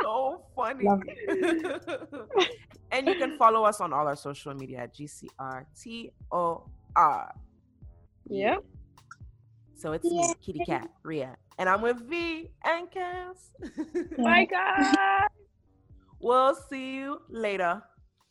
so 0.00 0.42
funny. 0.56 0.86
And 2.90 3.06
you 3.08 3.14
can 3.14 3.36
follow 3.38 3.64
us 3.64 3.80
on 3.80 3.92
all 3.92 4.06
our 4.06 4.16
social 4.16 4.52
media 4.54 4.78
at 4.80 4.94
GCRTOR. 4.94 6.62
Yep. 8.28 8.64
So 9.82 9.90
it's 9.90 10.04
me, 10.04 10.32
Kitty 10.40 10.64
Cat, 10.64 10.88
Ria. 11.02 11.36
And 11.58 11.68
I'm 11.68 11.82
with 11.82 12.08
V 12.08 12.48
and 12.62 12.88
Cass. 12.88 13.50
Bye 14.16 14.44
guys. 14.50 14.94
we'll 16.20 16.54
see 16.54 16.94
you 16.94 17.20
later. 17.28 17.82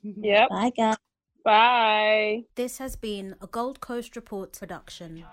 Yep. 0.02 0.48
Bye 0.50 0.72
guys. 0.78 0.96
Bye. 1.44 2.44
This 2.56 2.78
has 2.78 2.96
been 2.96 3.36
a 3.42 3.48
Gold 3.48 3.82
Coast 3.82 4.16
Report 4.16 4.58
production. 4.58 5.26